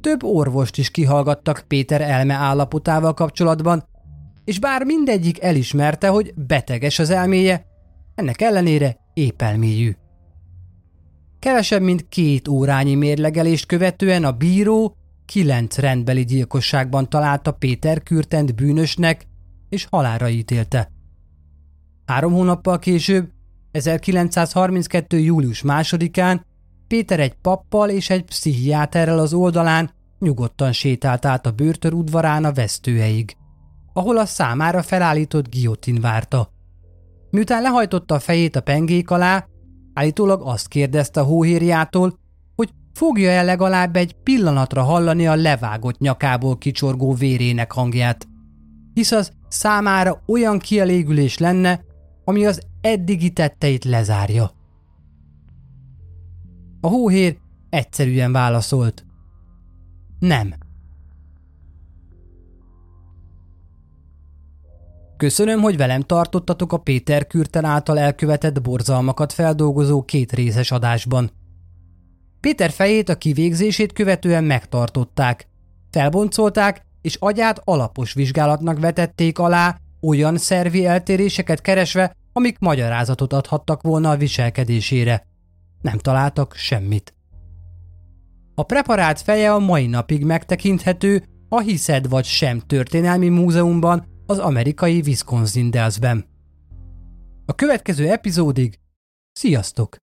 Több 0.00 0.22
orvost 0.22 0.78
is 0.78 0.90
kihallgattak 0.90 1.64
Péter 1.68 2.00
elme 2.00 2.34
állapotával 2.34 3.14
kapcsolatban, 3.14 3.84
és 4.44 4.58
bár 4.58 4.84
mindegyik 4.84 5.42
elismerte, 5.42 6.08
hogy 6.08 6.34
beteges 6.34 6.98
az 6.98 7.10
elméje, 7.10 7.66
ennek 8.14 8.40
ellenére 8.40 8.96
épelmélyű. 9.14 9.96
Kevesebb, 11.42 11.82
mint 11.82 12.08
két 12.08 12.48
órányi 12.48 12.94
mérlegelést 12.94 13.66
követően 13.66 14.24
a 14.24 14.32
bíró 14.32 14.96
kilenc 15.26 15.78
rendbeli 15.78 16.24
gyilkosságban 16.24 17.08
találta 17.08 17.52
Péter 17.52 18.02
Kürtent 18.02 18.54
bűnösnek, 18.54 19.26
és 19.68 19.86
halára 19.90 20.28
ítélte. 20.28 20.90
Három 22.06 22.32
hónappal 22.32 22.78
később, 22.78 23.30
1932. 23.70 25.18
július 25.18 25.62
másodikán 25.62 26.46
Péter 26.88 27.20
egy 27.20 27.34
pappal 27.34 27.90
és 27.90 28.10
egy 28.10 28.24
pszichiáterrel 28.24 29.18
az 29.18 29.32
oldalán 29.32 29.90
nyugodtan 30.18 30.72
sétált 30.72 31.24
át 31.24 31.46
a 31.46 31.52
börtön 31.52 31.92
udvarán 31.92 32.44
a 32.44 32.52
vesztőeig, 32.52 33.36
ahol 33.92 34.18
a 34.18 34.26
számára 34.26 34.82
felállított 34.82 35.48
giotin 35.48 36.00
várta. 36.00 36.50
Miután 37.30 37.62
lehajtotta 37.62 38.14
a 38.14 38.20
fejét 38.20 38.56
a 38.56 38.60
pengék 38.60 39.10
alá, 39.10 39.46
állítólag 39.94 40.40
azt 40.44 40.68
kérdezte 40.68 41.20
a 41.20 41.24
hóhérjától, 41.24 42.18
hogy 42.56 42.70
fogja 42.92 43.30
el 43.30 43.44
legalább 43.44 43.96
egy 43.96 44.12
pillanatra 44.22 44.82
hallani 44.82 45.26
a 45.26 45.34
levágott 45.34 45.98
nyakából 45.98 46.58
kicsorgó 46.58 47.14
vérének 47.14 47.72
hangját. 47.72 48.28
Hisz 48.94 49.12
az 49.12 49.32
számára 49.48 50.22
olyan 50.26 50.58
kielégülés 50.58 51.38
lenne, 51.38 51.84
ami 52.24 52.46
az 52.46 52.62
eddigi 52.80 53.30
tetteit 53.30 53.84
lezárja. 53.84 54.50
A 56.80 56.88
hóhér 56.88 57.36
egyszerűen 57.70 58.32
válaszolt. 58.32 59.04
Nem. 60.18 60.54
Köszönöm, 65.22 65.60
hogy 65.60 65.76
velem 65.76 66.00
tartottatok 66.00 66.72
a 66.72 66.76
Péter 66.76 67.26
Kürten 67.26 67.64
által 67.64 67.98
elkövetett 67.98 68.62
borzalmakat 68.62 69.32
feldolgozó 69.32 70.02
két 70.02 70.32
részes 70.32 70.70
adásban. 70.70 71.30
Péter 72.40 72.70
fejét 72.70 73.08
a 73.08 73.16
kivégzését 73.16 73.92
követően 73.92 74.44
megtartották. 74.44 75.48
Felboncolták, 75.90 76.86
és 77.02 77.16
agyát 77.20 77.60
alapos 77.64 78.12
vizsgálatnak 78.12 78.80
vetették 78.80 79.38
alá, 79.38 79.78
olyan 80.00 80.38
szervi 80.38 80.86
eltéréseket 80.86 81.60
keresve, 81.60 82.16
amik 82.32 82.58
magyarázatot 82.58 83.32
adhattak 83.32 83.82
volna 83.82 84.10
a 84.10 84.16
viselkedésére. 84.16 85.26
Nem 85.80 85.98
találtak 85.98 86.54
semmit. 86.54 87.14
A 88.54 88.62
preparált 88.62 89.20
feje 89.20 89.52
a 89.52 89.58
mai 89.58 89.86
napig 89.86 90.24
megtekinthető 90.24 91.24
a 91.48 91.60
Hiszed 91.60 92.08
vagy 92.08 92.24
sem 92.24 92.58
történelmi 92.58 93.28
múzeumban 93.28 94.10
az 94.32 94.38
amerikai 94.38 95.00
Wisconsin 95.00 95.70
Dells-ben. 95.70 96.24
A 97.46 97.54
következő 97.54 98.08
epizódig 98.08 98.78
sziasztok! 99.32 99.96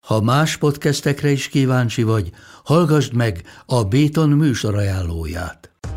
Ha 0.00 0.20
más 0.20 0.56
podcastekre 0.56 1.30
is 1.30 1.48
kíváncsi 1.48 2.02
vagy, 2.02 2.30
hallgassd 2.64 3.14
meg 3.14 3.42
a 3.66 3.84
Béton 3.84 4.28
műsor 4.28 4.74
ajánlóját. 4.74 5.71